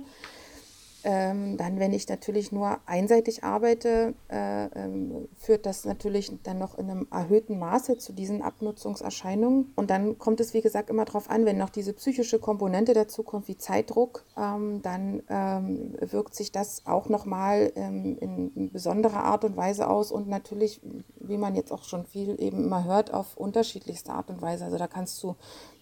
Ähm, 1.09 1.55
dann, 1.55 1.79
wenn 1.79 1.93
ich 1.93 2.09
natürlich 2.09 2.51
nur 2.51 2.79
einseitig 2.85 3.45
arbeite, 3.45 4.13
äh, 4.29 4.65
ähm, 4.65 5.29
führt 5.37 5.65
das 5.65 5.85
natürlich 5.85 6.29
dann 6.43 6.57
noch 6.57 6.77
in 6.77 6.89
einem 6.89 7.07
erhöhten 7.09 7.57
Maße 7.57 7.97
zu 7.97 8.11
diesen 8.11 8.41
Abnutzungserscheinungen. 8.41 9.71
Und 9.77 9.89
dann 9.89 10.17
kommt 10.17 10.41
es, 10.41 10.53
wie 10.53 10.59
gesagt, 10.59 10.89
immer 10.89 11.05
darauf 11.05 11.29
an, 11.29 11.45
wenn 11.45 11.57
noch 11.57 11.69
diese 11.69 11.93
psychische 11.93 12.39
Komponente 12.39 12.93
dazu 12.93 13.23
kommt, 13.23 13.47
wie 13.47 13.55
Zeitdruck, 13.55 14.25
ähm, 14.35 14.81
dann 14.81 15.23
ähm, 15.29 15.95
wirkt 16.01 16.35
sich 16.35 16.51
das 16.51 16.85
auch 16.85 17.07
nochmal 17.07 17.71
ähm, 17.77 18.17
in 18.19 18.69
besonderer 18.73 19.23
Art 19.23 19.45
und 19.45 19.55
Weise 19.55 19.89
aus 19.89 20.11
und 20.11 20.27
natürlich, 20.27 20.81
wie 21.21 21.37
man 21.37 21.55
jetzt 21.55 21.71
auch 21.71 21.85
schon 21.85 22.05
viel 22.05 22.35
eben 22.37 22.65
immer 22.65 22.83
hört, 22.83 23.13
auf 23.13 23.37
unterschiedlichste 23.37 24.11
Art 24.11 24.29
und 24.29 24.41
Weise. 24.41 24.65
Also 24.65 24.77
da 24.77 24.87
kannst 24.87 25.23
du 25.23 25.37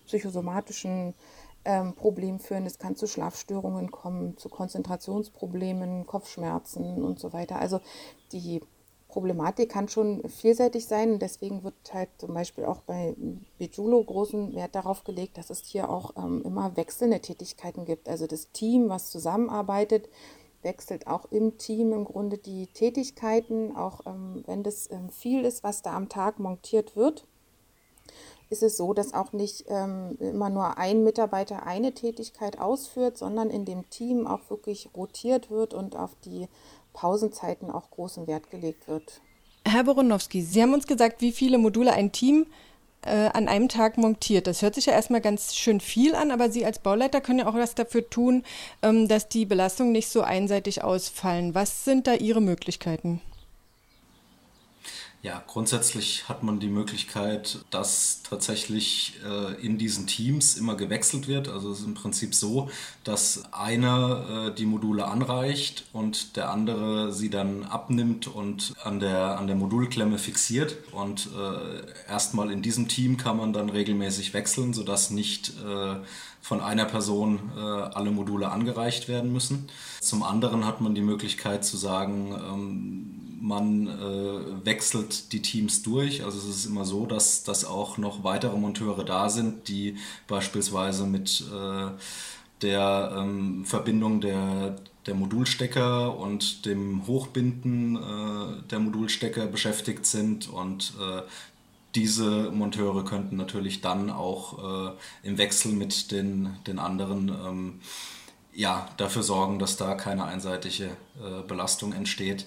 psychosomatischen 0.06 1.16
ähm, 1.66 1.94
Problem 1.94 2.40
führen. 2.40 2.66
Es 2.66 2.80
kann 2.80 2.96
zu 2.96 3.08
Schlafstörungen 3.08 3.92
kommen, 3.92 4.38
zu 4.38 4.50
Konzentrationsproblemen, 4.50 6.06
Kopfschmerzen 6.06 7.04
und 7.04 7.20
so 7.20 7.34
weiter. 7.34 7.60
Also 7.60 7.82
die 8.32 8.62
Problematik 9.08 9.72
kann 9.72 9.88
schon 9.88 10.28
vielseitig 10.28 10.88
sein. 10.88 11.20
Deswegen 11.20 11.64
wird 11.64 11.76
halt 11.94 12.10
zum 12.18 12.34
Beispiel 12.34 12.66
auch 12.66 12.82
bei 12.82 13.16
Bijulo 13.58 14.04
großen 14.04 14.54
Wert 14.56 14.76
darauf 14.76 15.04
gelegt, 15.04 15.38
dass 15.38 15.50
es 15.50 15.64
hier 15.64 15.90
auch 15.90 16.16
ähm, 16.18 16.42
immer 16.44 16.76
wechselnde 16.76 17.20
Tätigkeiten 17.20 17.86
gibt. 17.86 18.10
Also 18.10 18.28
das 18.28 18.52
Team, 18.52 18.90
was 18.90 19.12
zusammenarbeitet, 19.12 20.10
wechselt 20.64 21.08
auch 21.08 21.32
im 21.32 21.58
Team 21.58 21.94
im 21.94 22.06
Grunde 22.06 22.38
die 22.38 22.68
Tätigkeiten, 22.68 23.76
auch 23.76 24.02
ähm, 24.06 24.44
wenn 24.48 24.64
das 24.64 24.90
ähm, 24.92 25.10
viel 25.10 25.46
ist, 25.46 25.64
was 25.64 25.82
da 25.82 25.96
am 25.96 26.10
Tag 26.10 26.40
montiert 26.40 26.96
wird 26.96 27.26
ist 28.50 28.64
es 28.64 28.78
so, 28.78 28.94
dass 28.94 29.14
auch 29.14 29.34
nicht 29.34 29.66
ähm, 29.68 30.18
immer 30.20 30.50
nur 30.50 30.78
ein 30.78 31.04
Mitarbeiter 31.04 31.66
eine 31.66 31.94
Tätigkeit 31.94 32.60
ausführt, 32.60 33.18
sondern 33.18 33.50
in 33.50 33.66
dem 33.66 33.90
Team 33.90 34.28
auch 34.28 34.50
wirklich 34.50 34.90
rotiert 34.96 35.50
wird 35.50 35.74
und 35.74 35.96
auf 35.96 36.12
die 36.24 36.48
Pausenzeiten 36.94 37.70
auch 37.70 37.92
großen 37.92 38.28
Wert 38.28 38.50
gelegt 38.50 38.88
wird. 38.88 39.22
Herr 39.68 39.84
Boronowski, 39.84 40.42
Sie 40.42 40.62
haben 40.62 40.74
uns 40.74 40.88
gesagt, 40.88 41.22
wie 41.22 41.32
viele 41.32 41.58
Module 41.58 41.92
ein 41.92 42.12
Team 42.12 42.46
äh, 43.02 43.30
an 43.34 43.48
einem 43.48 43.68
Tag 43.68 43.98
montiert. 43.98 44.48
Das 44.48 44.62
hört 44.62 44.76
sich 44.76 44.86
ja 44.86 44.94
erstmal 44.94 45.22
ganz 45.22 45.56
schön 45.56 45.80
viel 45.80 46.16
an, 46.16 46.32
aber 46.32 46.50
Sie 46.50 46.66
als 46.66 46.80
Bauleiter 46.80 47.22
können 47.22 47.40
ja 47.40 47.48
auch 47.48 47.56
was 47.56 47.76
dafür 47.76 48.10
tun, 48.10 48.44
ähm, 48.82 49.08
dass 49.08 49.28
die 49.28 49.46
Belastungen 49.46 49.92
nicht 49.92 50.10
so 50.10 50.22
einseitig 50.22 50.84
ausfallen. 50.84 51.56
Was 51.56 51.86
sind 51.86 52.08
da 52.08 52.14
Ihre 52.14 52.42
Möglichkeiten? 52.42 53.22
Ja, 55.26 55.42
grundsätzlich 55.48 56.30
hat 56.30 56.44
man 56.44 56.60
die 56.60 56.68
Möglichkeit, 56.68 57.66
dass 57.72 58.22
tatsächlich 58.22 59.16
äh, 59.28 59.60
in 59.60 59.80
diesen 59.80 60.06
Teams 60.06 60.56
immer 60.56 60.76
gewechselt 60.76 61.28
wird. 61.28 61.48
Also 61.48 61.72
es 61.72 61.80
ist 61.80 61.88
im 61.88 61.96
Prinzip 61.96 62.36
so, 62.36 62.70
dass 63.04 63.52
einer 63.52 64.50
äh, 64.50 64.54
die 64.54 64.68
Module 64.68 65.08
anreicht 65.08 65.86
und 65.94 66.36
der 66.36 66.52
andere 66.52 67.12
sie 67.12 67.32
dann 67.32 67.64
abnimmt 67.64 68.28
und 68.28 68.76
an 68.84 69.00
der, 69.00 69.40
an 69.40 69.48
der 69.48 69.56
Modulklemme 69.56 70.20
fixiert. 70.20 70.76
Und 70.92 71.28
äh, 71.36 72.08
erstmal 72.08 72.52
in 72.52 72.62
diesem 72.62 72.88
Team 72.88 73.18
kann 73.18 73.38
man 73.38 73.52
dann 73.52 73.70
regelmäßig 73.72 74.36
wechseln, 74.36 74.76
sodass 74.76 75.10
nicht 75.10 75.54
äh, 75.66 75.96
von 76.40 76.62
einer 76.62 76.86
Person 76.86 77.40
äh, 77.58 77.60
alle 77.60 78.12
Module 78.12 78.52
angereicht 78.52 79.08
werden 79.08 79.34
müssen. 79.34 79.70
Zum 80.02 80.22
anderen 80.22 80.68
hat 80.68 80.82
man 80.82 80.94
die 80.94 81.02
Möglichkeit 81.02 81.66
zu 81.66 81.78
sagen, 81.78 82.32
ähm, 82.32 83.25
man 83.46 83.88
äh, 83.88 84.66
wechselt 84.66 85.32
die 85.32 85.42
Teams 85.42 85.84
durch. 85.84 86.24
Also 86.24 86.38
es 86.40 86.46
ist 86.46 86.66
immer 86.66 86.84
so, 86.84 87.06
dass, 87.06 87.44
dass 87.44 87.64
auch 87.64 87.98
noch 87.98 88.24
weitere 88.24 88.58
Monteure 88.58 89.06
da 89.06 89.30
sind, 89.30 89.68
die 89.68 89.98
beispielsweise 90.28 91.06
mit 91.06 91.44
äh, 91.54 91.92
der 92.64 93.16
ähm, 93.16 93.64
Verbindung 93.64 94.20
der, 94.20 94.78
der 95.06 95.14
Modulstecker 95.14 96.18
und 96.18 96.66
dem 96.66 97.06
Hochbinden 97.06 97.96
äh, 97.98 98.64
der 98.72 98.80
Modulstecker 98.80 99.46
beschäftigt 99.46 100.08
sind 100.08 100.50
und 100.50 100.94
äh, 101.00 101.22
diese 101.94 102.52
Monteure 102.52 103.06
könnten 103.06 103.38
natürlich 103.38 103.82
dann 103.82 104.10
auch 104.10 104.90
äh, 104.90 104.92
im 105.24 105.38
Wechsel 105.38 105.72
mit 105.72 106.12
den, 106.12 106.50
den 106.66 106.80
anderen 106.80 107.30
ähm, 107.30 107.80
ja, 108.56 108.90
dafür 108.98 109.24
sorgen, 109.24 109.60
dass 109.60 109.78
da 109.78 109.96
keine 109.96 110.26
einseitige 110.26 110.86
äh, 110.86 111.42
Belastung 111.48 111.94
entsteht. 111.94 112.46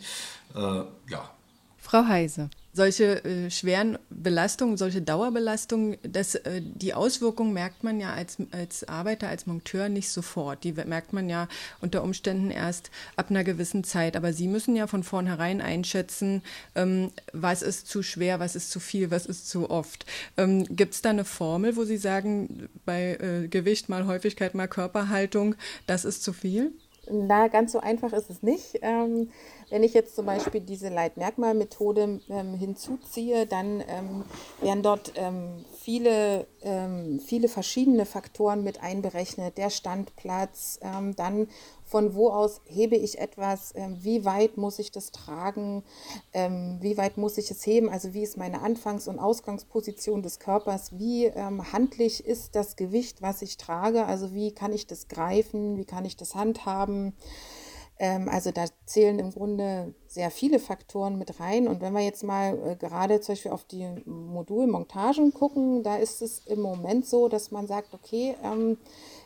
Äh, 0.54 0.82
ja. 1.10 1.30
Frau 1.78 2.06
Heise, 2.06 2.50
solche 2.78 3.24
äh, 3.24 3.50
schweren 3.50 3.98
Belastungen, 4.08 4.76
solche 4.76 5.02
Dauerbelastungen, 5.02 5.98
das, 6.04 6.36
äh, 6.36 6.62
die 6.62 6.94
Auswirkungen 6.94 7.52
merkt 7.52 7.82
man 7.82 7.98
ja 7.98 8.14
als, 8.14 8.36
als 8.52 8.84
Arbeiter, 8.88 9.28
als 9.28 9.46
Monteur 9.46 9.88
nicht 9.88 10.08
sofort. 10.10 10.62
Die 10.62 10.72
merkt 10.72 11.12
man 11.12 11.28
ja 11.28 11.48
unter 11.80 12.04
Umständen 12.04 12.52
erst 12.52 12.90
ab 13.16 13.30
einer 13.30 13.42
gewissen 13.42 13.82
Zeit. 13.82 14.16
Aber 14.16 14.32
Sie 14.32 14.46
müssen 14.46 14.76
ja 14.76 14.86
von 14.86 15.02
vornherein 15.02 15.60
einschätzen, 15.60 16.42
ähm, 16.76 17.10
was 17.32 17.62
ist 17.62 17.88
zu 17.88 18.04
schwer, 18.04 18.38
was 18.38 18.54
ist 18.54 18.70
zu 18.70 18.78
viel, 18.78 19.10
was 19.10 19.26
ist 19.26 19.50
zu 19.50 19.70
oft. 19.70 20.06
Ähm, 20.36 20.64
Gibt 20.64 20.94
es 20.94 21.02
da 21.02 21.10
eine 21.10 21.24
Formel, 21.24 21.74
wo 21.74 21.84
Sie 21.84 21.96
sagen, 21.96 22.68
bei 22.86 23.16
äh, 23.16 23.48
Gewicht 23.48 23.88
mal 23.88 24.06
Häufigkeit 24.06 24.54
mal 24.54 24.68
Körperhaltung, 24.68 25.56
das 25.88 26.04
ist 26.04 26.22
zu 26.22 26.32
viel? 26.32 26.72
Na, 27.10 27.48
ganz 27.48 27.72
so 27.72 27.80
einfach 27.80 28.12
ist 28.12 28.30
es 28.30 28.42
nicht. 28.42 28.78
Ähm, 28.82 29.30
wenn 29.70 29.82
ich 29.82 29.94
jetzt 29.94 30.16
zum 30.16 30.26
Beispiel 30.26 30.60
diese 30.60 30.88
Leitmerkmalmethode 30.88 32.20
ähm, 32.28 32.54
hinzuziehe, 32.54 33.46
dann 33.46 33.82
ähm, 33.88 34.24
werden 34.60 34.82
dort 34.82 35.12
ähm, 35.16 35.64
viele, 35.88 36.46
ähm, 36.60 37.18
viele 37.18 37.48
verschiedene 37.48 38.04
Faktoren 38.04 38.62
mit 38.62 38.82
einberechnet. 38.82 39.56
Der 39.56 39.70
Standplatz, 39.70 40.78
ähm, 40.82 41.16
dann 41.16 41.48
von 41.86 42.14
wo 42.14 42.28
aus 42.28 42.60
hebe 42.66 42.94
ich 42.94 43.18
etwas, 43.18 43.72
ähm, 43.74 43.96
wie 44.02 44.26
weit 44.26 44.58
muss 44.58 44.78
ich 44.78 44.92
das 44.92 45.12
tragen, 45.12 45.82
wie 46.34 46.98
weit 46.98 47.16
muss 47.16 47.38
ich 47.38 47.50
es 47.50 47.64
heben, 47.66 47.88
also 47.88 48.12
wie 48.12 48.22
ist 48.22 48.36
meine 48.36 48.60
Anfangs- 48.60 49.08
und 49.08 49.18
Ausgangsposition 49.18 50.22
des 50.22 50.38
Körpers, 50.38 50.98
wie 50.98 51.32
handlich 51.32 52.26
ist 52.26 52.54
das 52.54 52.76
Gewicht, 52.76 53.22
was 53.22 53.40
ich 53.40 53.56
trage, 53.56 54.04
also 54.04 54.34
wie 54.34 54.52
kann 54.52 54.74
ich 54.74 54.86
das 54.86 55.08
greifen, 55.08 55.78
wie 55.78 55.86
kann 55.86 56.04
ich 56.04 56.18
das 56.18 56.34
handhaben. 56.34 57.14
Ähm, 57.98 58.28
also 58.28 58.52
da 58.52 58.64
zählen 58.86 59.18
im 59.18 59.32
Grunde 59.32 59.94
sehr 60.06 60.30
viele 60.30 60.60
Faktoren 60.60 61.18
mit 61.18 61.40
rein. 61.40 61.66
Und 61.66 61.80
wenn 61.80 61.92
wir 61.92 62.00
jetzt 62.00 62.22
mal 62.22 62.56
äh, 62.64 62.76
gerade 62.76 63.20
zum 63.20 63.32
Beispiel 63.34 63.52
auf 63.52 63.64
die 63.64 63.88
Modulmontagen 64.06 65.34
gucken, 65.34 65.82
da 65.82 65.96
ist 65.96 66.22
es 66.22 66.46
im 66.46 66.60
Moment 66.60 67.06
so, 67.06 67.28
dass 67.28 67.50
man 67.50 67.66
sagt, 67.66 67.94
okay, 67.94 68.36
ähm, 68.44 68.78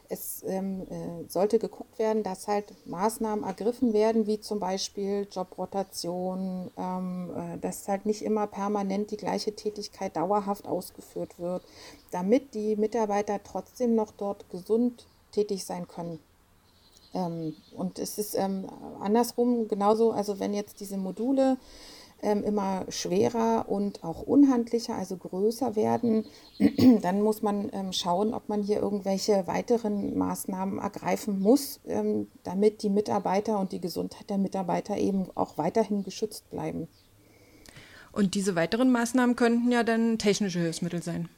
es 0.08 0.42
ähm, 0.46 0.86
äh, 0.90 1.28
sollte 1.28 1.58
geguckt 1.58 1.98
werden, 1.98 2.22
dass 2.22 2.48
halt 2.48 2.74
Maßnahmen 2.86 3.44
ergriffen 3.44 3.92
werden, 3.92 4.26
wie 4.26 4.40
zum 4.40 4.60
Beispiel 4.60 5.26
Jobrotation, 5.30 6.70
äh, 6.76 7.58
dass 7.58 7.88
halt 7.88 8.04
nicht 8.04 8.22
immer 8.22 8.46
permanent 8.46 9.10
die 9.10 9.16
gleiche 9.16 9.54
Tätigkeit 9.54 10.16
dauerhaft 10.16 10.66
ausgeführt 10.66 11.38
wird, 11.38 11.62
damit 12.10 12.54
die 12.54 12.76
Mitarbeiter 12.76 13.40
trotzdem 13.42 13.94
noch 13.94 14.12
dort 14.12 14.50
gesund 14.50 15.06
tätig 15.30 15.64
sein 15.64 15.88
können. 15.88 16.18
Ähm, 17.14 17.54
und 17.76 17.98
es 17.98 18.18
ist 18.18 18.34
ähm, 18.34 18.66
andersrum 19.00 19.68
genauso, 19.68 20.12
also 20.12 20.40
wenn 20.40 20.54
jetzt 20.54 20.80
diese 20.80 20.96
Module 20.96 21.58
ähm, 22.22 22.44
immer 22.44 22.86
schwerer 22.88 23.66
und 23.68 24.02
auch 24.04 24.22
unhandlicher, 24.22 24.94
also 24.94 25.16
größer 25.16 25.76
werden, 25.76 26.24
dann 27.02 27.20
muss 27.20 27.42
man 27.42 27.68
ähm, 27.72 27.92
schauen, 27.92 28.32
ob 28.32 28.48
man 28.48 28.62
hier 28.62 28.80
irgendwelche 28.80 29.46
weiteren 29.46 30.16
Maßnahmen 30.16 30.78
ergreifen 30.78 31.40
muss, 31.40 31.80
ähm, 31.86 32.28
damit 32.44 32.82
die 32.82 32.90
Mitarbeiter 32.90 33.58
und 33.58 33.72
die 33.72 33.80
Gesundheit 33.80 34.30
der 34.30 34.38
Mitarbeiter 34.38 34.96
eben 34.96 35.26
auch 35.34 35.58
weiterhin 35.58 36.04
geschützt 36.04 36.48
bleiben. 36.50 36.88
Und 38.12 38.34
diese 38.34 38.54
weiteren 38.54 38.92
Maßnahmen 38.92 39.36
könnten 39.36 39.72
ja 39.72 39.82
dann 39.82 40.18
technische 40.18 40.60
Hilfsmittel 40.60 41.02
sein. 41.02 41.28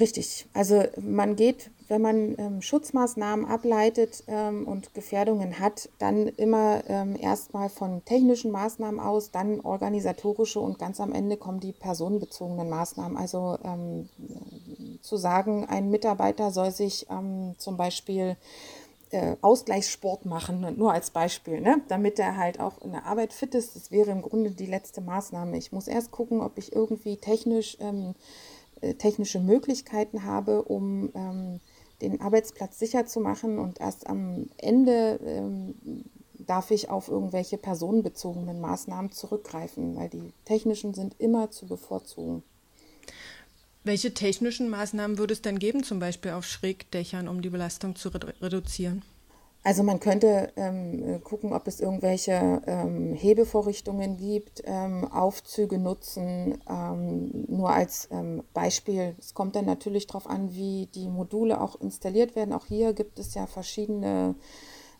Richtig. 0.00 0.46
Also 0.54 0.82
man 1.00 1.36
geht, 1.36 1.70
wenn 1.88 2.02
man 2.02 2.34
ähm, 2.38 2.62
Schutzmaßnahmen 2.62 3.46
ableitet 3.46 4.24
ähm, 4.26 4.66
und 4.66 4.94
Gefährdungen 4.94 5.58
hat, 5.58 5.88
dann 5.98 6.28
immer 6.28 6.82
ähm, 6.88 7.16
erstmal 7.20 7.68
von 7.68 8.04
technischen 8.04 8.50
Maßnahmen 8.50 9.00
aus, 9.00 9.30
dann 9.30 9.60
organisatorische 9.60 10.60
und 10.60 10.78
ganz 10.78 11.00
am 11.00 11.12
Ende 11.12 11.36
kommen 11.36 11.60
die 11.60 11.72
personenbezogenen 11.72 12.68
Maßnahmen. 12.68 13.16
Also 13.16 13.58
ähm, 13.64 14.08
zu 15.02 15.16
sagen, 15.16 15.66
ein 15.66 15.90
Mitarbeiter 15.90 16.50
soll 16.50 16.70
sich 16.70 17.06
ähm, 17.10 17.54
zum 17.58 17.76
Beispiel 17.76 18.36
äh, 19.10 19.36
Ausgleichssport 19.42 20.24
machen, 20.24 20.74
nur 20.76 20.92
als 20.92 21.10
Beispiel, 21.10 21.60
ne? 21.60 21.82
damit 21.88 22.18
er 22.18 22.36
halt 22.36 22.60
auch 22.60 22.80
in 22.82 22.92
der 22.92 23.04
Arbeit 23.04 23.32
fit 23.32 23.54
ist. 23.54 23.76
Das 23.76 23.90
wäre 23.90 24.10
im 24.10 24.22
Grunde 24.22 24.50
die 24.50 24.66
letzte 24.66 25.02
Maßnahme. 25.02 25.58
Ich 25.58 25.70
muss 25.70 25.86
erst 25.86 26.10
gucken, 26.10 26.40
ob 26.40 26.56
ich 26.56 26.72
irgendwie 26.72 27.18
technisch 27.18 27.76
ähm, 27.80 28.14
äh, 28.84 28.94
technische 28.94 29.40
Möglichkeiten 29.40 30.24
habe, 30.24 30.62
um 30.62 31.10
ähm, 31.14 31.60
den 32.00 32.20
Arbeitsplatz 32.20 32.78
sicher 32.78 33.06
zu 33.06 33.20
machen. 33.20 33.58
Und 33.58 33.80
erst 33.80 34.06
am 34.06 34.46
Ende 34.58 35.20
ähm, 35.24 35.74
darf 36.34 36.70
ich 36.70 36.90
auf 36.90 37.08
irgendwelche 37.08 37.58
personenbezogenen 37.58 38.60
Maßnahmen 38.60 39.12
zurückgreifen, 39.12 39.96
weil 39.96 40.08
die 40.08 40.32
technischen 40.44 40.94
sind 40.94 41.14
immer 41.18 41.50
zu 41.50 41.66
bevorzugen. 41.66 42.42
Welche 43.84 44.14
technischen 44.14 44.70
Maßnahmen 44.70 45.18
würde 45.18 45.34
es 45.34 45.42
denn 45.42 45.58
geben, 45.58 45.84
zum 45.84 45.98
Beispiel 45.98 46.30
auf 46.30 46.46
Schrägdächern, 46.46 47.28
um 47.28 47.42
die 47.42 47.50
Belastung 47.50 47.96
zu 47.96 48.08
reduzieren? 48.08 49.02
Also 49.66 49.82
man 49.82 49.98
könnte 49.98 50.52
ähm, 50.56 51.22
gucken, 51.24 51.54
ob 51.54 51.66
es 51.66 51.80
irgendwelche 51.80 52.60
ähm, 52.66 53.14
Hebevorrichtungen 53.14 54.18
gibt, 54.18 54.62
ähm, 54.66 55.10
Aufzüge 55.10 55.78
nutzen. 55.78 56.58
Ähm, 56.68 57.46
nur 57.48 57.70
als 57.70 58.08
ähm, 58.10 58.42
Beispiel, 58.52 59.16
es 59.18 59.32
kommt 59.32 59.56
dann 59.56 59.64
natürlich 59.64 60.06
darauf 60.06 60.28
an, 60.28 60.54
wie 60.54 60.90
die 60.94 61.08
Module 61.08 61.62
auch 61.62 61.80
installiert 61.80 62.36
werden. 62.36 62.52
Auch 62.52 62.66
hier 62.66 62.92
gibt 62.92 63.18
es 63.18 63.32
ja 63.32 63.46
verschiedene 63.46 64.34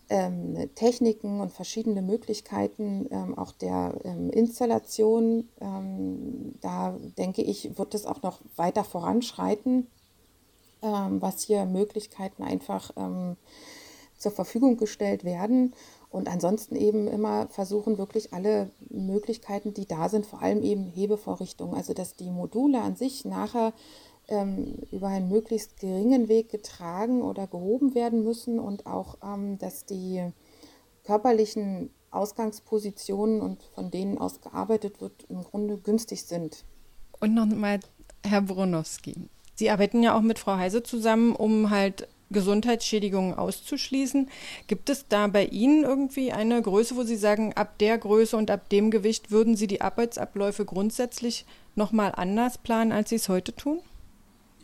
ähm, 0.09 0.57
Techniken 0.75 1.43
und 1.43 1.53
verschiedene 1.53 2.01
Möglichkeiten 2.01 3.37
auch 3.37 3.53
der 3.53 3.95
Installation. 4.33 5.49
da 6.61 6.99
denke 7.17 7.43
ich, 7.43 7.79
wird 7.79 7.95
es 7.95 8.05
auch 8.05 8.23
noch 8.23 8.41
weiter 8.57 8.85
voranschreiten, 8.85 9.87
was 10.83 11.41
hier 11.41 11.65
Möglichkeiten 11.65 12.43
einfach 12.43 12.91
zur 14.19 14.33
Verfügung 14.33 14.77
gestellt 14.77 15.25
werden. 15.25 15.75
Und 16.11 16.29
ansonsten 16.29 16.77
eben 16.77 17.09
immer 17.09 17.49
versuchen, 17.49 17.99
wirklich 17.99 18.33
alle 18.33 18.71
Möglichkeiten, 18.89 19.75
die 19.75 19.87
da 19.87 20.09
sind, 20.09 20.27
vor 20.27 20.43
allem 20.43 20.63
eben 20.63 20.87
Hebevorrichtungen, 20.87 21.75
also 21.75 21.93
dass 21.93 22.15
die 22.15 22.31
Module 22.31 22.81
an 22.81 22.95
sich 22.95 23.25
nachher 23.25 23.73
ähm, 24.29 24.79
über 24.93 25.09
einen 25.09 25.29
möglichst 25.29 25.81
geringen 25.81 26.29
Weg 26.29 26.51
getragen 26.51 27.23
oder 27.23 27.47
gehoben 27.47 27.95
werden 27.95 28.23
müssen 28.23 28.61
und 28.61 28.87
auch, 28.87 29.19
ähm, 29.25 29.59
dass 29.59 29.87
die 29.87 30.23
körperlichen 31.05 31.91
Ausgangspositionen 32.11 33.41
und 33.41 33.63
von 33.75 33.91
denen 33.91 34.19
aus 34.19 34.41
gearbeitet 34.41 35.01
wird, 35.01 35.27
im 35.29 35.43
Grunde 35.43 35.77
günstig 35.79 36.23
sind. 36.23 36.65
Und 37.21 37.35
nochmal, 37.35 37.81
Herr 38.25 38.43
Bronowski, 38.43 39.29
Sie 39.57 39.71
arbeiten 39.71 40.03
ja 40.03 40.17
auch 40.17 40.21
mit 40.21 40.39
Frau 40.39 40.57
Heise 40.57 40.83
zusammen, 40.83 41.35
um 41.37 41.71
halt 41.71 42.09
Gesundheitsschädigungen 42.31 43.35
auszuschließen. 43.35 44.29
Gibt 44.67 44.91
es 44.91 45.09
da 45.09 45.27
bei 45.27 45.47
Ihnen 45.47 45.85
irgendwie 45.85 46.33
eine 46.33 46.61
Größe, 46.61 46.97
wo 46.97 47.03
Sie 47.03 47.17
sagen, 47.17 47.53
ab 47.55 47.79
der 47.79 47.99
Größe 47.99 48.37
und 48.37 48.51
ab 48.51 48.69
dem 48.69 48.91
Gewicht 48.91 49.31
würden 49.31 49.57
Sie 49.57 49.67
die 49.67 49.81
Arbeitsabläufe 49.81 50.65
grundsätzlich 50.65 51.47
nochmal 51.75 52.13
anders 52.15 52.59
planen, 52.59 52.93
als 52.93 53.11
Sie 53.11 53.17
es 53.17 53.29
heute 53.29 53.55
tun? 53.55 53.81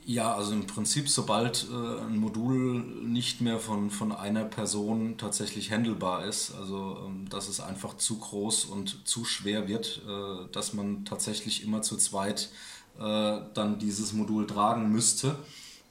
Ja, 0.06 0.34
also 0.34 0.52
im 0.52 0.66
Prinzip, 0.66 1.08
sobald 1.08 1.68
äh, 1.70 2.00
ein 2.02 2.16
Modul 2.16 2.80
nicht 3.04 3.40
mehr 3.42 3.60
von, 3.60 3.90
von 3.90 4.12
einer 4.12 4.44
Person 4.44 5.18
tatsächlich 5.18 5.70
handelbar 5.70 6.24
ist, 6.24 6.52
also 6.54 6.96
ähm, 7.06 7.28
dass 7.28 7.48
es 7.48 7.60
einfach 7.60 7.96
zu 7.96 8.18
groß 8.18 8.64
und 8.64 9.06
zu 9.06 9.24
schwer 9.24 9.68
wird, 9.68 10.02
äh, 10.08 10.50
dass 10.52 10.72
man 10.72 11.04
tatsächlich 11.04 11.62
immer 11.62 11.82
zu 11.82 11.96
zweit 11.96 12.50
äh, 12.98 13.38
dann 13.54 13.78
dieses 13.78 14.12
Modul 14.12 14.46
tragen 14.46 14.90
müsste, 14.90 15.38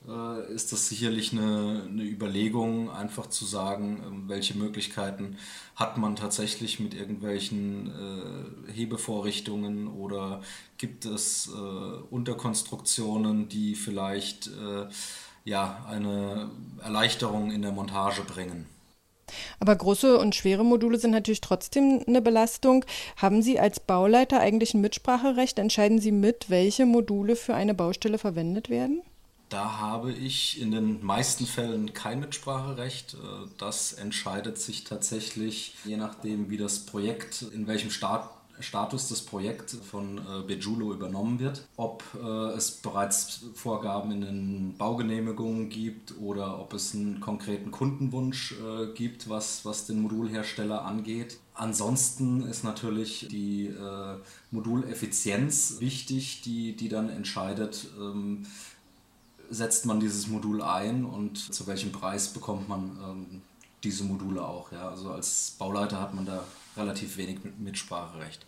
äh, 0.07 0.53
ist 0.53 0.71
das 0.71 0.87
sicherlich 0.87 1.31
eine, 1.33 1.83
eine 1.89 2.03
Überlegung, 2.03 2.89
einfach 2.89 3.27
zu 3.27 3.45
sagen, 3.45 4.01
ähm, 4.05 4.23
welche 4.27 4.57
Möglichkeiten 4.57 5.37
hat 5.75 5.97
man 5.97 6.15
tatsächlich 6.15 6.79
mit 6.79 6.93
irgendwelchen 6.93 8.67
äh, 8.67 8.71
Hebevorrichtungen 8.71 9.87
oder 9.87 10.41
gibt 10.77 11.05
es 11.05 11.47
äh, 11.47 11.57
Unterkonstruktionen, 12.09 13.49
die 13.49 13.75
vielleicht 13.75 14.47
äh, 14.47 14.87
ja, 15.45 15.85
eine 15.89 16.49
Erleichterung 16.81 17.51
in 17.51 17.61
der 17.61 17.71
Montage 17.71 18.21
bringen. 18.21 18.67
Aber 19.59 19.75
große 19.75 20.17
und 20.17 20.33
schwere 20.33 20.65
Module 20.65 20.97
sind 20.97 21.11
natürlich 21.11 21.41
trotzdem 21.41 22.03
eine 22.07 22.21
Belastung. 22.21 22.85
Haben 23.15 23.41
Sie 23.41 23.59
als 23.59 23.79
Bauleiter 23.79 24.39
eigentlich 24.39 24.73
ein 24.73 24.81
Mitspracherecht? 24.81 25.59
Entscheiden 25.59 25.99
Sie 25.99 26.11
mit, 26.11 26.49
welche 26.49 26.85
Module 26.85 27.35
für 27.35 27.53
eine 27.53 27.73
Baustelle 27.73 28.17
verwendet 28.17 28.69
werden? 28.69 29.01
Da 29.49 29.79
habe 29.79 30.11
ich 30.11 30.61
in 30.61 30.69
den 30.69 31.03
meisten 31.03 31.47
Fällen 31.47 31.93
kein 31.93 32.19
Mitspracherecht. 32.19 33.15
Äh, 33.15 33.17
das 33.57 33.93
entscheidet 33.93 34.59
sich 34.59 34.83
tatsächlich, 34.83 35.73
je 35.83 35.97
nachdem, 35.97 36.51
wie 36.51 36.57
das 36.57 36.85
Projekt, 36.85 37.41
in 37.53 37.65
welchem 37.65 37.89
Start, 37.89 38.29
Status 38.61 39.07
das 39.07 39.21
Projekt 39.21 39.71
von 39.71 40.17
äh, 40.17 40.41
Bejulo 40.45 40.93
übernommen 40.93 41.39
wird. 41.39 41.65
Ob 41.77 42.03
äh, 42.21 42.27
es 42.57 42.71
bereits 42.71 43.45
Vorgaben 43.55 44.11
in 44.11 44.21
den 44.21 44.77
Baugenehmigungen 44.77 45.69
gibt 45.69 46.13
oder 46.19 46.59
ob 46.59 46.73
es 46.73 46.93
einen 46.93 47.19
konkreten 47.19 47.71
Kundenwunsch 47.71 48.55
gibt, 48.95 49.29
was, 49.29 49.63
was 49.65 49.87
den 49.87 50.01
Modulhersteller 50.01 50.83
angeht. 50.85 51.39
Ansonsten 51.53 52.41
ist 52.43 52.63
natürlich 52.63 53.27
die 53.29 53.73
Moduleffizienz 54.51 55.77
wichtig, 55.79 56.41
die, 56.41 56.75
die 56.75 56.89
dann 56.89 57.09
entscheidet, 57.09 57.87
ähm, 57.99 58.45
setzt 59.49 59.85
man 59.85 59.99
dieses 59.99 60.27
Modul 60.27 60.61
ein 60.61 61.05
und 61.05 61.37
zu 61.53 61.67
welchem 61.67 61.91
Preis 61.91 62.29
bekommt 62.29 62.69
man 62.69 62.97
ähm, 63.03 63.41
diese 63.83 64.03
Module 64.03 64.45
auch. 64.45 64.71
Ja? 64.71 64.89
Also 64.89 65.11
als 65.11 65.55
Bauleiter 65.57 65.99
hat 65.99 66.13
man 66.13 66.25
da 66.25 66.43
relativ 66.77 67.17
wenig 67.17 67.39
Mitspracherecht. 67.57 68.45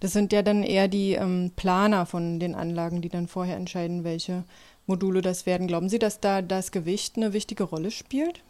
Das 0.00 0.12
sind 0.12 0.32
ja 0.32 0.42
dann 0.42 0.62
eher 0.62 0.88
die 0.88 1.12
ähm, 1.12 1.52
Planer 1.56 2.06
von 2.06 2.38
den 2.38 2.54
Anlagen, 2.54 3.02
die 3.02 3.08
dann 3.08 3.28
vorher 3.28 3.56
entscheiden, 3.56 4.04
welche 4.04 4.44
Module 4.86 5.22
das 5.22 5.46
werden. 5.46 5.66
Glauben 5.66 5.88
Sie, 5.88 5.98
dass 5.98 6.20
da 6.20 6.42
das 6.42 6.70
Gewicht 6.70 7.16
eine 7.16 7.32
wichtige 7.32 7.64
Rolle 7.64 7.90
spielt? 7.90 8.42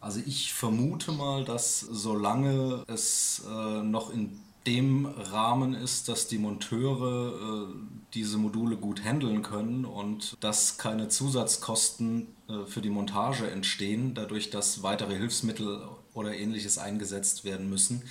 Also 0.00 0.20
ich 0.24 0.52
vermute 0.52 1.12
mal, 1.12 1.44
dass 1.44 1.80
solange 1.80 2.84
es 2.88 3.42
äh, 3.46 3.82
noch 3.82 4.10
in 4.10 4.40
dem 4.66 5.06
Rahmen 5.06 5.74
ist, 5.74 6.08
dass 6.08 6.28
die 6.28 6.38
Monteure 6.38 7.68
äh, 7.68 7.74
diese 8.14 8.36
Module 8.36 8.76
gut 8.76 9.04
handeln 9.04 9.42
können 9.42 9.84
und 9.84 10.36
dass 10.40 10.76
keine 10.76 11.08
Zusatzkosten 11.08 12.26
äh, 12.48 12.66
für 12.66 12.82
die 12.82 12.90
Montage 12.90 13.50
entstehen, 13.50 14.14
dadurch, 14.14 14.50
dass 14.50 14.82
weitere 14.82 15.16
Hilfsmittel 15.16 15.80
oder 16.12 16.34
ähnliches 16.34 16.78
eingesetzt 16.78 17.44
werden 17.44 17.70
müssen, 17.70 18.02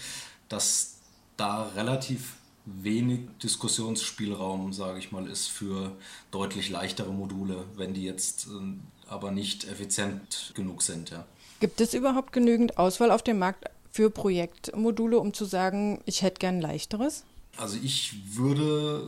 dass 0.48 0.96
da 1.38 1.64
relativ 1.76 2.34
wenig 2.66 3.22
Diskussionsspielraum, 3.42 4.74
sage 4.74 5.00
ich 5.00 5.12
mal, 5.12 5.28
ist 5.28 5.48
für 5.48 5.92
deutlich 6.32 6.70
leichtere 6.70 7.12
Module, 7.12 7.66
wenn 7.76 7.94
die 7.94 8.04
jetzt 8.04 8.48
äh, 8.48 9.10
aber 9.10 9.32
nicht 9.32 9.66
effizient 9.66 10.54
genug 10.56 10.82
sind. 10.82 11.12
Ja. 11.12 11.26
Gibt 11.60 11.82
es 11.82 11.94
überhaupt 11.94 12.32
genügend 12.32 12.78
Auswahl 12.78 13.12
auf 13.12 13.22
dem 13.22 13.40
Markt 13.40 13.66
für 13.92 14.10
Projektmodule, 14.10 15.20
um 15.20 15.34
zu 15.34 15.46
sagen, 15.46 16.02
ich 16.06 16.22
hätte 16.22 16.40
gern 16.40 16.62
leichteres? 16.62 17.24
Also 17.58 17.78
ich 17.84 18.14
würde 18.38 19.04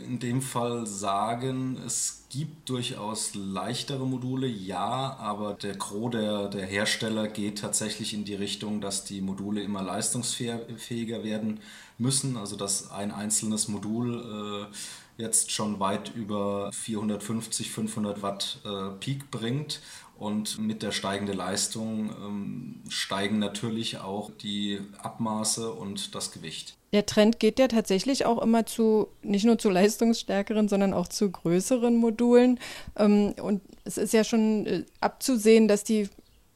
äh, 0.00 0.04
in 0.04 0.20
dem 0.20 0.40
Fall 0.40 0.86
sagen, 0.86 1.78
es 1.84 2.26
gibt 2.30 2.68
durchaus 2.68 3.34
leichtere 3.34 4.06
Module, 4.06 4.46
ja, 4.46 5.16
aber 5.18 5.54
der 5.54 5.74
Gros 5.74 6.12
der, 6.12 6.48
der 6.48 6.66
Hersteller 6.66 7.26
geht 7.26 7.58
tatsächlich 7.58 8.14
in 8.14 8.24
die 8.24 8.34
Richtung, 8.34 8.80
dass 8.80 9.04
die 9.04 9.20
Module 9.20 9.62
immer 9.62 9.82
leistungsfähiger 9.82 11.24
werden 11.24 11.60
müssen. 11.96 12.36
Also 12.36 12.54
dass 12.54 12.90
ein 12.92 13.10
einzelnes 13.10 13.66
Modul 13.66 14.68
äh, 14.70 14.74
jetzt 15.20 15.50
schon 15.50 15.80
weit 15.80 16.14
über 16.14 16.70
450, 16.72 17.70
500 17.70 18.22
Watt 18.22 18.60
äh, 18.64 18.90
Peak 19.00 19.30
bringt 19.32 19.80
und 20.18 20.58
mit 20.58 20.82
der 20.82 20.90
steigenden 20.90 21.36
Leistung 21.36 22.10
ähm, 22.10 22.80
steigen 22.88 23.38
natürlich 23.38 23.98
auch 23.98 24.30
die 24.30 24.80
Abmaße 25.00 25.72
und 25.72 26.14
das 26.14 26.32
Gewicht. 26.32 26.76
Der 26.92 27.06
Trend 27.06 27.38
geht 27.38 27.58
ja 27.58 27.68
tatsächlich 27.68 28.24
auch 28.26 28.42
immer 28.42 28.66
zu, 28.66 29.08
nicht 29.22 29.44
nur 29.44 29.58
zu 29.58 29.70
leistungsstärkeren, 29.70 30.68
sondern 30.68 30.92
auch 30.92 31.08
zu 31.08 31.30
größeren 31.30 31.96
Modulen. 31.96 32.58
Ähm, 32.96 33.34
und 33.40 33.62
es 33.84 33.96
ist 33.96 34.12
ja 34.12 34.24
schon 34.24 34.66
äh, 34.66 34.84
abzusehen, 35.00 35.68
dass 35.68 35.84
die 35.84 36.08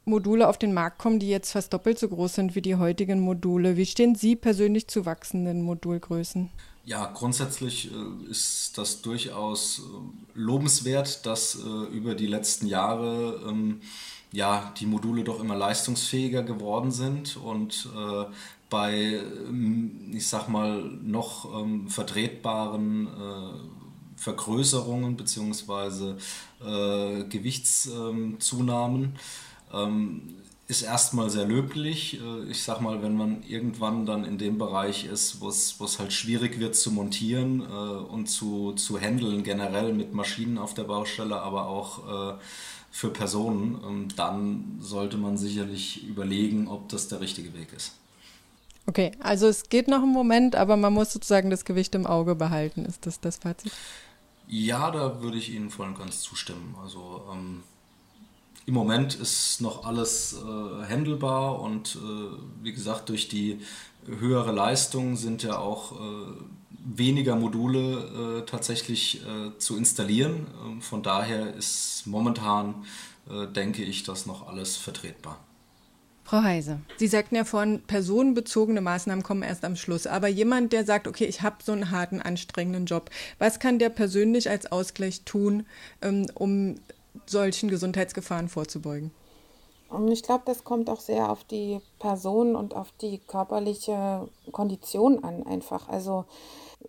Module 0.05 0.49
auf 0.49 0.59
den 0.59 0.75
Markt 0.75 0.99
kommen, 0.99 1.21
die 1.21 1.29
jetzt 1.29 1.53
fast 1.53 1.73
doppelt 1.73 1.99
so 1.99 2.09
groß 2.09 2.35
sind 2.35 2.55
wie 2.57 2.63
die 2.63 2.77
heutigen 2.77 3.21
Module. 3.21 3.77
Wie 3.77 3.87
stehen 3.87 4.17
Sie 4.17 4.35
persönlich 4.35 4.89
zu 4.89 5.07
wachsenden 5.07 5.63
Modulgrößen? 5.63 6.51
Ja, 6.85 7.07
grundsätzlich 7.15 7.93
äh, 7.93 8.31
ist 8.31 8.77
das 8.77 9.03
durchaus 9.03 9.79
äh, 9.81 9.83
lobenswert, 10.35 11.25
dass 11.27 11.55
äh, 11.55 11.69
über 11.97 12.17
die 12.17 12.27
letzten 12.27 12.67
Jahre 12.67 13.41
ähm, 13.49 13.81
ja, 14.33 14.73
die 14.81 14.87
Module 14.87 15.23
doch 15.23 15.39
immer 15.41 15.55
leistungsfähiger 15.55 16.43
geworden 16.43 16.91
sind 16.91 17.37
und 17.37 17.89
bei, 18.71 19.21
ähm, 19.49 20.11
ich 20.15 20.27
sag 20.27 20.49
mal, 20.49 20.83
noch 21.03 21.61
ähm, 21.61 21.87
vertretbaren 21.89 23.09
Vergrößerungen 24.17 25.17
bzw. 25.17 26.15
Gewichtszunahmen 27.29 29.19
ist 30.73 30.83
erstmal 30.83 31.29
sehr 31.29 31.45
löblich. 31.45 32.19
Äh, 32.21 32.51
ich 32.51 32.63
sag 32.63 32.81
mal, 32.81 33.03
wenn 33.03 33.15
man 33.15 33.43
irgendwann 33.47 34.07
dann 34.07 34.25
in 34.25 34.39
dem 34.39 34.57
Bereich 34.57 35.05
ist, 35.05 35.41
wo 35.41 35.49
es 35.49 35.99
halt 35.99 36.13
schwierig 36.13 36.59
wird 36.59 36.75
zu 36.75 36.91
montieren 36.91 37.61
äh, 37.61 37.65
und 37.65 38.27
zu, 38.27 38.73
zu 38.73 38.99
handeln, 38.99 39.43
generell 39.43 39.93
mit 39.93 40.15
Maschinen 40.15 40.57
auf 40.57 40.73
der 40.73 40.85
Baustelle, 40.85 41.41
aber 41.43 41.67
auch 41.67 42.33
äh, 42.33 42.39
für 42.91 43.11
Personen, 43.11 43.81
ähm, 43.87 44.09
dann 44.17 44.79
sollte 44.81 45.19
man 45.19 45.37
sicherlich 45.37 46.07
überlegen, 46.09 46.69
ob 46.69 46.89
das 46.89 47.07
der 47.09 47.21
richtige 47.21 47.53
Weg 47.53 47.73
ist. 47.77 47.93
Okay, 48.87 49.13
also 49.21 49.47
es 49.47 49.69
geht 49.69 49.89
noch 49.89 50.03
einen 50.03 50.13
Moment, 50.13 50.57
aber 50.57 50.77
man 50.77 50.93
muss 50.95 51.13
sozusagen 51.13 51.51
das 51.51 51.67
Gewicht 51.67 51.95
im 51.95 52.07
Auge 52.07 52.35
behalten. 52.35 52.87
Ist 52.87 53.07
das 53.07 53.21
das 53.21 53.37
Fazit? 53.37 53.73
Ja, 54.49 54.91
da 54.91 55.23
würde 55.23 55.37
ich 55.37 55.53
Ihnen 55.55 55.71
voll 55.71 55.89
und 55.89 55.99
ganz 55.99 56.21
zustimmen. 56.23 56.75
Also 56.83 57.23
ähm, 57.33 57.63
im 58.67 58.75
Moment 58.75 59.15
ist 59.15 59.61
noch 59.61 59.85
alles 59.85 60.35
äh, 60.35 60.87
handelbar 60.89 61.61
und 61.61 61.97
äh, 61.97 62.37
wie 62.63 62.73
gesagt, 62.73 63.09
durch 63.09 63.29
die 63.29 63.61
höhere 64.07 64.53
Leistung 64.53 65.17
sind 65.17 65.43
ja 65.43 65.59
auch 65.59 65.93
äh, 65.93 65.97
weniger 66.85 67.37
Module 67.37 68.41
äh, 68.41 68.47
tatsächlich 68.47 69.23
äh, 69.23 69.57
zu 69.59 69.77
installieren. 69.77 70.47
Ähm, 70.65 70.83
von 70.83 71.03
daher 71.03 71.55
ist 71.55 72.05
momentan, 72.07 72.85
äh, 73.31 73.47
denke 73.47 73.83
ich, 73.83 74.03
das 74.05 74.27
noch 74.27 74.49
alles 74.49 74.77
vertretbar. 74.77 75.39
Frau 76.25 76.43
Heise, 76.43 76.81
Sie 76.97 77.09
sagten 77.09 77.35
ja 77.35 77.45
vorhin, 77.45 77.83
personenbezogene 77.83 78.81
Maßnahmen 78.81 79.25
kommen 79.25 79.43
erst 79.43 79.65
am 79.65 79.77
Schluss. 79.77 80.07
Aber 80.07 80.29
jemand, 80.29 80.73
der 80.73 80.85
sagt, 80.85 81.07
okay, 81.07 81.25
ich 81.25 81.43
habe 81.43 81.57
so 81.63 81.73
einen 81.73 81.91
harten, 81.91 82.23
anstrengenden 82.23 82.87
Job, 82.87 83.11
was 83.39 83.59
kann 83.59 83.79
der 83.79 83.91
persönlich 83.91 84.49
als 84.49 84.71
Ausgleich 84.71 85.23
tun, 85.25 85.67
ähm, 86.01 86.27
um 86.35 86.77
solchen 87.27 87.69
Gesundheitsgefahren 87.69 88.49
vorzubeugen? 88.49 89.11
Ich 90.09 90.23
glaube, 90.23 90.43
das 90.47 90.65
kommt 90.65 90.89
auch 90.89 91.01
sehr 91.01 91.31
auf 91.31 91.45
die 91.45 91.81
Person 91.99 92.57
und 92.57 92.75
auf 92.75 92.93
die 93.03 93.19
körperliche 93.19 94.27
Kondition 94.51 95.23
an, 95.23 95.47
einfach. 95.47 95.89
Also 95.89 96.25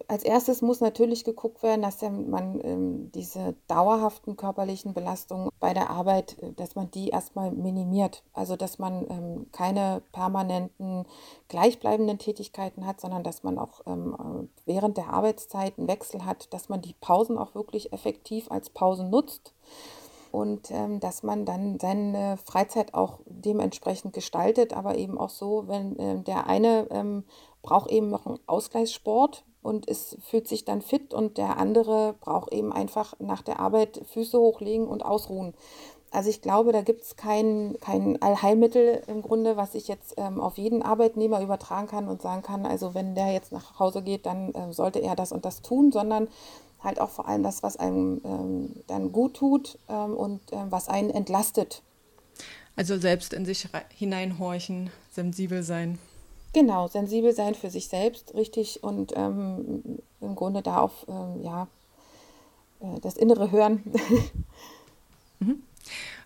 als 0.08 0.24
erstes 0.24 0.62
muss 0.62 0.80
natürlich 0.80 1.24
geguckt 1.24 1.64
werden, 1.64 1.82
dass 1.82 2.02
man 2.02 2.62
ähm, 2.64 3.12
diese 3.14 3.56
dauerhaften 3.68 4.38
körperlichen 4.38 4.94
Belastungen 4.94 5.50
bei 5.60 5.74
der 5.74 5.90
Arbeit, 5.90 6.38
äh, 6.42 6.54
dass 6.54 6.76
man 6.76 6.90
die 6.92 7.10
erstmal 7.10 7.52
minimiert. 7.52 8.24
Also 8.34 8.56
dass 8.56 8.80
man 8.80 9.06
ähm, 9.10 9.48
keine 9.52 10.02
permanenten 10.12 11.06
gleichbleibenden 11.50 12.18
Tätigkeiten 12.18 12.86
hat, 12.86 13.02
sondern 13.02 13.24
dass 13.24 13.44
man 13.44 13.58
auch 13.58 13.82
ähm, 13.86 14.16
äh, 14.18 14.48
während 14.66 14.98
der 14.98 15.10
Arbeitszeit 15.10 15.78
einen 15.78 15.88
Wechsel 15.88 16.26
hat, 16.26 16.54
dass 16.54 16.70
man 16.70 16.82
die 16.82 16.96
Pausen 17.02 17.38
auch 17.38 17.54
wirklich 17.54 17.94
effektiv 17.94 18.50
als 18.50 18.70
Pausen 18.70 19.10
nutzt 19.10 19.54
und 20.34 20.72
ähm, 20.72 21.00
dass 21.00 21.22
man 21.22 21.46
dann 21.46 21.78
seine 21.80 22.38
Freizeit 22.38 22.96
auch 22.96 23.20
dementsprechend 23.28 24.14
gestaltet, 24.14 24.74
aber 24.74 24.98
eben 24.98 25.20
auch 25.20 25.30
so, 25.30 25.68
wenn 25.68 25.96
äh, 26.00 26.24
der 26.24 26.48
eine 26.48 26.88
ähm, 26.90 27.24
braucht 27.62 27.92
eben 27.92 28.10
noch 28.10 28.26
einen 28.26 28.40
Ausgleichssport 28.48 29.46
und 29.62 29.88
es 29.88 30.18
fühlt 30.22 30.48
sich 30.48 30.66
dann 30.66 30.82
fit 30.82 31.14
und 31.14 31.38
der 31.38 31.58
andere 31.58 32.16
braucht 32.20 32.52
eben 32.52 32.74
einfach 32.74 33.14
nach 33.20 33.44
der 33.44 33.60
Arbeit 33.60 34.02
Füße 34.12 34.40
hochlegen 34.40 34.88
und 34.88 35.06
ausruhen. 35.06 35.54
Also 36.10 36.32
ich 36.32 36.42
glaube, 36.42 36.72
da 36.72 36.82
gibt 36.82 37.04
es 37.04 37.16
kein, 37.16 37.78
kein 37.80 38.20
Allheilmittel 38.20 39.04
im 39.06 39.22
Grunde, 39.22 39.56
was 39.56 39.76
ich 39.76 39.88
jetzt 39.88 40.16
ähm, 40.18 40.42
auf 40.42 40.58
jeden 40.58 40.82
Arbeitnehmer 40.82 41.42
übertragen 41.42 41.88
kann 41.88 42.08
und 42.08 42.24
sagen 42.24 42.42
kann, 42.42 42.66
also 42.66 42.96
wenn 42.96 43.14
der 43.14 43.32
jetzt 43.34 43.52
nach 43.52 43.78
Hause 43.78 44.02
geht, 44.02 44.26
dann 44.26 44.52
äh, 44.56 44.74
sollte 44.74 44.98
er 45.00 45.16
das 45.16 45.32
und 45.32 45.46
das 45.46 45.62
tun, 45.62 45.92
sondern 45.92 46.28
halt 46.84 47.00
auch 47.00 47.10
vor 47.10 47.28
allem 47.28 47.44
das, 47.44 47.64
was 47.64 47.78
einem 47.78 48.22
ähm, 48.24 48.84
dann 48.88 49.12
gut 49.12 49.36
tut 49.36 49.78
ähm, 49.90 50.16
und 50.16 50.42
ähm, 50.52 50.68
was 50.70 50.90
einen 50.90 51.10
entlastet. 51.10 51.82
Also 52.76 52.98
selbst 52.98 53.34
in 53.34 53.46
sich 53.46 53.68
hineinhorchen, 53.96 54.90
sensibel 55.12 55.64
sein. 55.64 56.00
Genau, 56.54 56.88
sensibel 56.88 57.34
sein 57.34 57.56
für 57.56 57.70
sich 57.70 57.88
selbst, 57.88 58.34
richtig 58.36 58.84
und 58.84 59.14
ähm, 59.16 60.00
im 60.22 60.36
Grunde 60.36 60.62
da 60.62 60.80
auf 60.80 61.06
ähm, 61.08 61.42
ja, 61.44 61.68
äh, 62.80 63.00
das 63.02 63.16
innere 63.16 63.52
Hören. 63.52 63.84
mhm. 65.40 65.64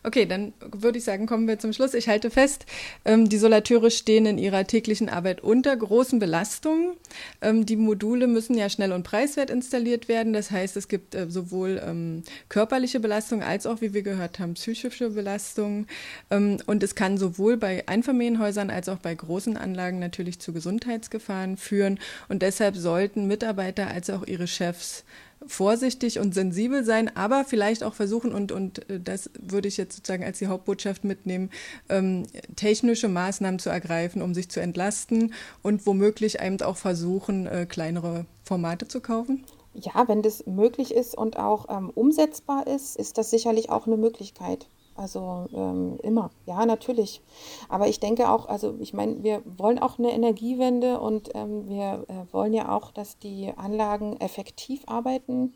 Okay, 0.07 0.25
dann 0.25 0.53
würde 0.61 0.99
ich 0.99 1.03
sagen, 1.03 1.25
kommen 1.25 1.49
wir 1.49 1.59
zum 1.59 1.73
Schluss. 1.73 1.93
Ich 1.93 2.07
halte 2.07 2.31
fest, 2.31 2.65
ähm, 3.03 3.27
die 3.27 3.37
Solateure 3.37 3.91
stehen 3.91 4.25
in 4.25 4.37
ihrer 4.37 4.65
täglichen 4.65 5.09
Arbeit 5.09 5.41
unter 5.41 5.75
großen 5.75 6.17
Belastungen. 6.17 6.95
Ähm, 7.41 7.65
die 7.65 7.75
Module 7.75 8.27
müssen 8.27 8.57
ja 8.57 8.69
schnell 8.69 8.93
und 8.93 9.03
preiswert 9.03 9.49
installiert 9.49 10.07
werden. 10.07 10.31
Das 10.31 10.49
heißt, 10.49 10.77
es 10.77 10.87
gibt 10.87 11.13
äh, 11.13 11.29
sowohl 11.29 11.81
ähm, 11.85 12.23
körperliche 12.47 13.01
Belastung 13.01 13.43
als 13.43 13.65
auch, 13.65 13.81
wie 13.81 13.93
wir 13.93 14.01
gehört 14.01 14.39
haben, 14.39 14.53
psychische 14.53 15.09
Belastung. 15.09 15.87
Ähm, 16.31 16.55
und 16.67 16.83
es 16.83 16.95
kann 16.95 17.17
sowohl 17.17 17.57
bei 17.57 17.85
Einfamilienhäusern 17.85 18.69
als 18.69 18.87
auch 18.87 18.99
bei 18.99 19.13
großen 19.13 19.57
Anlagen 19.57 19.99
natürlich 19.99 20.39
zu 20.39 20.53
Gesundheitsgefahren 20.53 21.57
führen. 21.57 21.99
Und 22.29 22.43
deshalb 22.43 22.77
sollten 22.77 23.27
Mitarbeiter 23.27 23.87
als 23.87 24.09
auch 24.09 24.25
ihre 24.25 24.47
Chefs 24.47 25.03
vorsichtig 25.45 26.19
und 26.19 26.33
sensibel 26.33 26.83
sein, 26.83 27.15
aber 27.15 27.43
vielleicht 27.45 27.83
auch 27.83 27.93
versuchen, 27.93 28.33
und, 28.33 28.51
und 28.51 28.89
äh, 28.89 28.99
das 28.99 29.29
würde 29.39 29.67
ich 29.67 29.77
jetzt 29.77 29.95
sozusagen 29.95 30.23
als 30.23 30.39
die 30.39 30.47
Hauptbotschaft 30.47 31.03
mitnehmen, 31.03 31.49
ähm, 31.89 32.23
technische 32.55 33.07
Maßnahmen 33.07 33.59
zu 33.59 33.69
ergreifen, 33.69 34.21
um 34.21 34.33
sich 34.33 34.49
zu 34.49 34.59
entlasten 34.59 35.33
und 35.61 35.85
womöglich 35.85 36.41
eben 36.41 36.61
auch 36.61 36.77
versuchen, 36.77 37.47
äh, 37.47 37.65
kleinere 37.65 38.25
Formate 38.43 38.87
zu 38.87 39.01
kaufen? 39.01 39.43
Ja, 39.73 40.07
wenn 40.07 40.23
das 40.23 40.45
möglich 40.47 40.93
ist 40.93 41.15
und 41.15 41.37
auch 41.37 41.67
ähm, 41.69 41.91
umsetzbar 41.93 42.65
ist, 42.65 42.95
ist 42.95 43.17
das 43.17 43.29
sicherlich 43.29 43.69
auch 43.69 43.85
eine 43.85 43.97
Möglichkeit. 43.97 44.67
Also 44.97 45.47
ähm, 45.53 45.99
immer, 46.01 46.31
ja, 46.45 46.65
natürlich. 46.65 47.21
Aber 47.69 47.87
ich 47.87 47.99
denke 47.99 48.29
auch, 48.29 48.47
also 48.47 48.75
ich 48.79 48.93
meine, 48.93 49.23
wir 49.23 49.43
wollen 49.45 49.79
auch 49.79 49.99
eine 49.99 50.11
Energiewende 50.11 50.99
und 50.99 51.29
ähm, 51.35 51.69
wir 51.69 52.05
äh, 52.07 52.33
wollen 52.33 52.53
ja 52.53 52.75
auch, 52.75 52.91
dass 52.91 53.19
die 53.19 53.53
Anlagen 53.55 54.17
effektiv 54.17 54.81
arbeiten. 54.87 55.53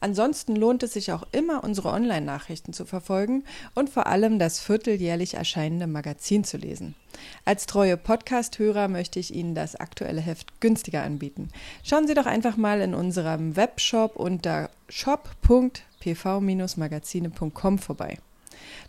Ansonsten 0.00 0.54
lohnt 0.54 0.82
es 0.82 0.92
sich 0.92 1.12
auch 1.12 1.24
immer, 1.32 1.64
unsere 1.64 1.90
Online-Nachrichten 1.90 2.72
zu 2.72 2.84
verfolgen 2.84 3.44
und 3.74 3.90
vor 3.90 4.06
allem 4.06 4.38
das 4.38 4.60
vierteljährlich 4.60 5.34
erscheinende 5.34 5.86
Magazin 5.86 6.44
zu 6.44 6.56
lesen. 6.56 6.94
Als 7.44 7.66
treue 7.66 7.96
Podcast-Hörer 7.96 8.86
möchte 8.88 9.18
ich 9.18 9.34
Ihnen 9.34 9.56
das 9.56 9.74
aktuelle 9.74 10.20
Heft 10.20 10.60
günstiger 10.60 11.02
anbieten. 11.02 11.48
Schauen 11.82 12.06
Sie 12.06 12.14
doch 12.14 12.26
einfach 12.26 12.56
mal 12.56 12.80
in 12.80 12.94
unserem 12.94 13.56
Webshop 13.56 14.14
unter 14.14 14.70
shop.pv-magazine.com 14.88 17.78
vorbei. 17.78 18.18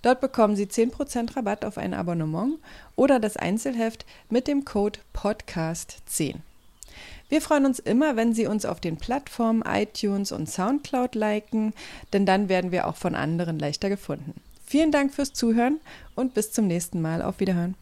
Dort 0.02 0.22
bekommen 0.22 0.56
Sie 0.56 0.66
10% 0.66 1.36
Rabatt 1.36 1.66
auf 1.66 1.78
ein 1.78 1.94
Abonnement 1.94 2.56
oder 2.96 3.20
das 3.20 3.38
Einzelheft 3.38 4.06
mit 4.30 4.48
dem 4.48 4.66
Code 4.66 5.00
PODCAST10. 5.16 6.38
Wir 7.30 7.42
freuen 7.42 7.68
uns 7.68 7.78
immer, 7.78 8.16
wenn 8.16 8.34
Sie 8.34 8.48
uns 8.48 8.66
auf 8.66 8.80
den 8.80 8.98
Plattformen 8.98 9.64
iTunes 9.66 10.32
und 10.32 10.50
SoundCloud 10.50 11.14
liken, 11.14 11.74
denn 12.12 12.26
dann 12.26 12.50
werden 12.50 12.72
wir 12.72 12.88
auch 12.88 12.96
von 12.96 13.14
anderen 13.14 13.60
leichter 13.60 13.88
gefunden. 13.88 14.34
Vielen 14.66 14.92
Dank 14.92 15.14
fürs 15.14 15.34
Zuhören 15.34 15.80
und 16.16 16.34
bis 16.34 16.52
zum 16.52 16.68
nächsten 16.68 17.02
Mal. 17.02 17.22
Auf 17.22 17.40
Wiederhören. 17.40 17.76